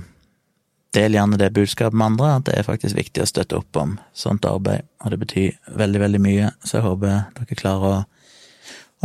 del 0.96 1.14
gjerne 1.14 1.38
det 1.38 1.52
budskapet 1.54 1.98
med 1.98 2.14
andre, 2.14 2.30
at 2.38 2.46
det 2.48 2.56
er 2.58 2.66
faktisk 2.66 2.98
viktig 2.98 3.24
å 3.24 3.30
støtte 3.30 3.60
opp 3.60 3.78
om 3.78 3.98
sånt 4.18 4.48
arbeid, 4.48 4.88
og 5.04 5.14
det 5.14 5.20
betyr 5.22 5.76
veldig, 5.78 6.04
veldig 6.06 6.22
mye, 6.24 6.54
så 6.64 6.80
jeg 6.80 6.88
håper 6.88 7.26
dere 7.38 7.60
klarer 7.60 7.90
å, 7.90 8.00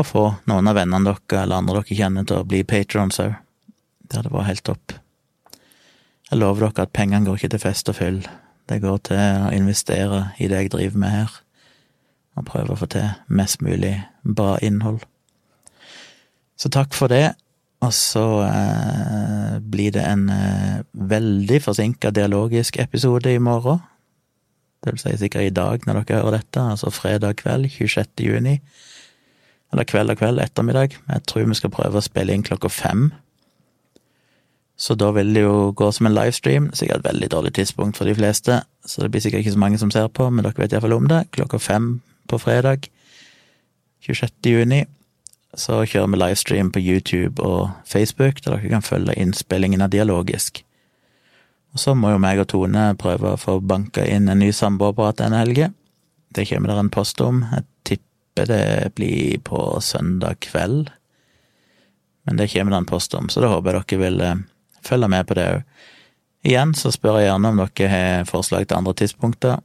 å 0.01 0.07
få 0.07 0.25
noen 0.51 0.71
av 0.71 0.79
vennene 0.79 1.11
dere 1.11 1.43
eller 1.43 1.61
andre 1.61 1.81
dere 1.81 1.99
kjenner 1.99 2.29
til 2.29 2.41
å 2.41 2.49
bli 2.49 2.63
patrons 2.69 3.21
òg. 3.25 3.35
Det 4.23 4.33
var 4.33 4.47
helt 4.49 4.65
topp. 4.65 4.95
Jeg 6.31 6.39
lover 6.39 6.69
dere 6.69 6.87
at 6.87 6.95
pengene 6.95 7.27
går 7.27 7.39
ikke 7.39 7.55
til 7.55 7.63
fest 7.63 7.89
og 7.91 7.99
fyll. 7.99 8.21
Det 8.69 8.81
går 8.81 9.01
til 9.11 9.21
å 9.21 9.53
investere 9.53 10.21
i 10.41 10.49
det 10.49 10.63
jeg 10.63 10.73
driver 10.73 11.01
med 11.03 11.13
her, 11.13 11.33
og 12.39 12.47
prøve 12.49 12.75
å 12.75 12.79
få 12.81 12.89
til 12.91 13.11
mest 13.29 13.63
mulig 13.63 13.97
bra 14.25 14.57
innhold. 14.65 15.03
Så 16.57 16.71
takk 16.73 16.95
for 16.97 17.13
det. 17.13 17.35
Og 17.85 17.93
så 17.93 18.25
eh, 18.47 19.57
blir 19.61 19.93
det 19.93 20.05
en 20.09 20.29
eh, 20.33 20.85
veldig 20.95 21.59
forsinka 21.61 22.15
dialogisk 22.17 22.79
episode 22.81 23.29
i 23.29 23.43
morgen. 23.43 23.83
Det 24.81 24.95
vil 24.95 25.03
si 25.03 25.13
sikkert 25.21 25.49
i 25.49 25.53
dag 25.53 25.85
når 25.85 26.01
dere 26.01 26.23
hører 26.23 26.39
dette, 26.39 26.63
altså 26.63 26.93
fredag 26.93 27.37
kveld 27.43 27.69
26. 27.73 28.25
juni. 28.25 28.55
Eller 29.73 29.89
kveld 29.91 30.15
og 30.15 30.21
kveld, 30.21 30.41
ettermiddag. 30.41 30.97
Jeg 31.11 31.27
tror 31.29 31.45
vi 31.51 31.59
skal 31.59 31.73
prøve 31.75 32.01
å 32.01 32.05
spille 32.05 32.33
inn 32.33 32.47
klokka 32.47 32.71
fem 32.73 33.11
så 34.77 34.97
da 34.99 35.11
vil 35.15 35.31
det 35.35 35.45
jo 35.45 35.71
gå 35.77 35.91
som 35.95 36.09
en 36.09 36.17
livestream. 36.17 36.71
Sikkert 36.75 37.05
et 37.05 37.13
veldig 37.13 37.31
dårlig 37.31 37.55
tidspunkt 37.55 37.99
for 37.99 38.09
de 38.11 38.15
fleste, 38.15 38.63
så 38.85 39.03
det 39.03 39.13
blir 39.15 39.23
sikkert 39.23 39.45
ikke 39.45 39.55
så 39.55 39.63
mange 39.63 39.79
som 39.79 39.93
ser 39.95 40.09
på, 40.11 40.27
men 40.31 40.47
dere 40.47 40.59
vet 40.59 40.75
iallfall 40.75 40.97
om 40.97 41.09
det. 41.11 41.25
Klokka 41.37 41.61
fem 41.63 41.89
på 42.31 42.41
fredag. 42.43 42.89
26. 44.05 44.35
juni 44.51 44.85
så 45.55 45.85
kjører 45.87 46.11
vi 46.11 46.19
livestream 46.19 46.73
på 46.75 46.83
YouTube 46.83 47.43
og 47.43 47.71
Facebook, 47.87 48.43
der 48.43 48.57
dere 48.57 48.73
kan 48.73 48.83
følge 48.85 49.15
innspillingen 49.15 49.85
av 49.85 49.93
Dialogisk. 49.95 50.65
Og 51.75 51.81
så 51.83 51.95
må 51.99 52.11
jo 52.11 52.23
meg 52.23 52.43
og 52.43 52.49
Tone 52.51 52.89
prøve 52.99 53.35
å 53.35 53.41
få 53.41 53.61
banka 53.63 54.05
inn 54.07 54.29
en 54.31 54.43
ny 54.43 54.51
samboerapparat 54.55 55.23
denne 55.23 55.41
helga. 55.43 55.71
Det 56.35 56.47
kommer 56.51 56.71
der 56.71 56.83
en 56.83 56.91
post 56.91 57.23
om. 57.23 57.45
Jeg 57.51 57.67
tipper 57.91 58.51
det 58.51 58.95
blir 58.99 59.39
på 59.47 59.63
søndag 59.83 60.43
kveld. 60.47 60.91
Men 62.27 62.39
det 62.39 62.51
kommer 62.53 62.75
det 62.75 62.83
en 62.83 62.91
post 62.91 63.15
om, 63.15 63.31
så 63.31 63.43
det 63.43 63.51
håper 63.53 63.79
jeg 63.79 63.87
dere 63.91 64.03
vil 64.03 64.45
eh, 64.85 64.89
følge 64.89 65.09
med 65.09 65.27
på 65.29 65.37
det 65.39 65.47
òg. 65.51 65.63
Igjen 66.45 66.75
så 66.77 66.91
spør 66.93 67.23
jeg 67.23 67.31
gjerne 67.31 67.51
om 67.51 67.61
dere 67.63 67.89
har 67.89 68.27
forslag 68.29 68.67
til 68.69 68.77
andre 68.77 68.93
tidspunkter. 69.01 69.63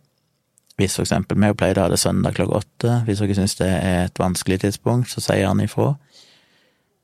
Hvis 0.80 0.96
for 0.96 1.04
eksempel 1.04 1.36
vi 1.36 1.52
pleide 1.60 1.82
å 1.82 1.90
ha 1.90 1.92
det 1.92 2.00
søndag 2.00 2.38
klokka 2.38 2.62
åtte, 2.62 2.94
hvis 3.04 3.20
dere 3.20 3.36
syns 3.36 3.58
det 3.60 3.68
er 3.68 4.06
et 4.06 4.20
vanskelig 4.20 4.62
tidspunkt, 4.64 5.12
så 5.12 5.20
si 5.20 5.42
gjerne 5.42 5.68
ifra. 5.68 5.92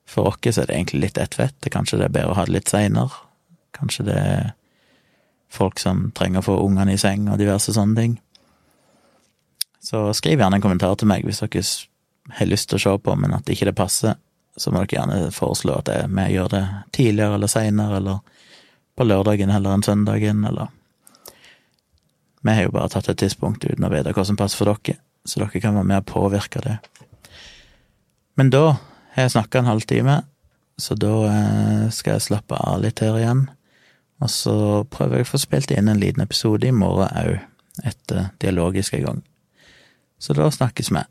For 0.07 0.29
oss 0.29 0.57
er 0.57 0.69
det 0.69 0.77
egentlig 0.77 1.01
litt 1.01 1.17
ett 1.19 1.35
fett, 1.35 1.67
kanskje 1.73 1.99
det 1.99 2.07
er 2.07 2.13
bedre 2.15 2.31
å 2.31 2.37
ha 2.39 2.45
det 2.47 2.55
litt 2.55 2.71
seinere. 2.71 3.11
Kanskje 3.75 4.05
det 4.07 4.15
er 4.15 4.53
folk 5.51 5.79
som 5.81 6.07
trenger 6.15 6.39
å 6.39 6.47
få 6.47 6.55
ungene 6.63 6.95
i 6.95 7.01
seng 7.01 7.27
og 7.27 7.41
diverse 7.41 7.73
sånne 7.75 7.99
ting. 7.99 8.15
Så 9.83 10.07
skriv 10.17 10.39
gjerne 10.39 10.57
en 10.57 10.63
kommentar 10.63 10.95
til 10.97 11.09
meg 11.11 11.25
hvis 11.27 11.43
dere 11.43 11.65
har 12.39 12.49
lyst 12.49 12.71
til 12.71 12.79
å 12.79 12.83
se 12.85 12.95
på, 13.03 13.15
men 13.19 13.35
at 13.35 13.49
ikke 13.51 13.67
det 13.69 13.75
passer. 13.77 14.15
Så 14.57 14.71
må 14.71 14.81
dere 14.83 14.95
gjerne 14.95 15.31
foreslå 15.35 15.79
at 15.81 15.89
vi 15.91 16.25
gjør 16.31 16.51
det 16.53 16.63
tidligere 16.95 17.35
eller 17.37 17.51
seinere, 17.51 17.99
eller 17.99 18.19
på 18.95 19.03
lørdagen 19.03 19.51
heller 19.51 19.75
enn 19.75 19.83
søndagen, 19.83 20.45
eller 20.47 20.71
vi 22.45 22.53
har 22.53 22.67
jo 22.67 22.75
bare 22.75 22.91
tatt 22.93 23.09
et 23.09 23.17
tidspunkt 23.17 23.65
uten 23.65 23.87
å 23.87 23.89
vite 23.89 24.13
hva 24.13 24.23
som 24.27 24.37
passer 24.37 24.59
for 24.59 24.69
dere, 24.69 24.99
så 25.25 25.41
dere 25.41 25.61
kan 25.63 25.75
være 25.75 25.89
med 25.89 26.03
og 26.03 26.11
påvirke 26.11 26.61
det. 26.61 26.75
Men 28.37 28.51
da 28.53 28.77
har 29.15 29.25
jeg 29.25 29.33
snakka 29.33 29.63
en 29.63 29.71
halvtime, 29.71 30.19
så 30.77 30.95
da 30.99 31.13
eh, 31.31 31.85
skal 31.95 32.17
jeg 32.17 32.25
slappe 32.27 32.59
av 32.59 32.83
litt 32.83 33.01
her 33.01 33.17
igjen. 33.17 33.45
Og 34.23 34.31
så 34.31 34.55
prøver 34.91 35.19
jeg 35.19 35.27
å 35.27 35.31
få 35.31 35.41
spilt 35.41 35.73
inn 35.73 35.89
en 35.91 35.99
liten 35.99 36.23
episode 36.23 36.67
i 36.67 36.75
morgen 36.75 37.09
òg, 37.17 37.39
etter 37.83 38.29
dialogisk 38.43 38.93
en 38.95 39.05
gang. 39.07 39.23
Så 40.19 40.35
da 40.37 40.47
snakkes 40.51 40.93
vi. 40.93 41.01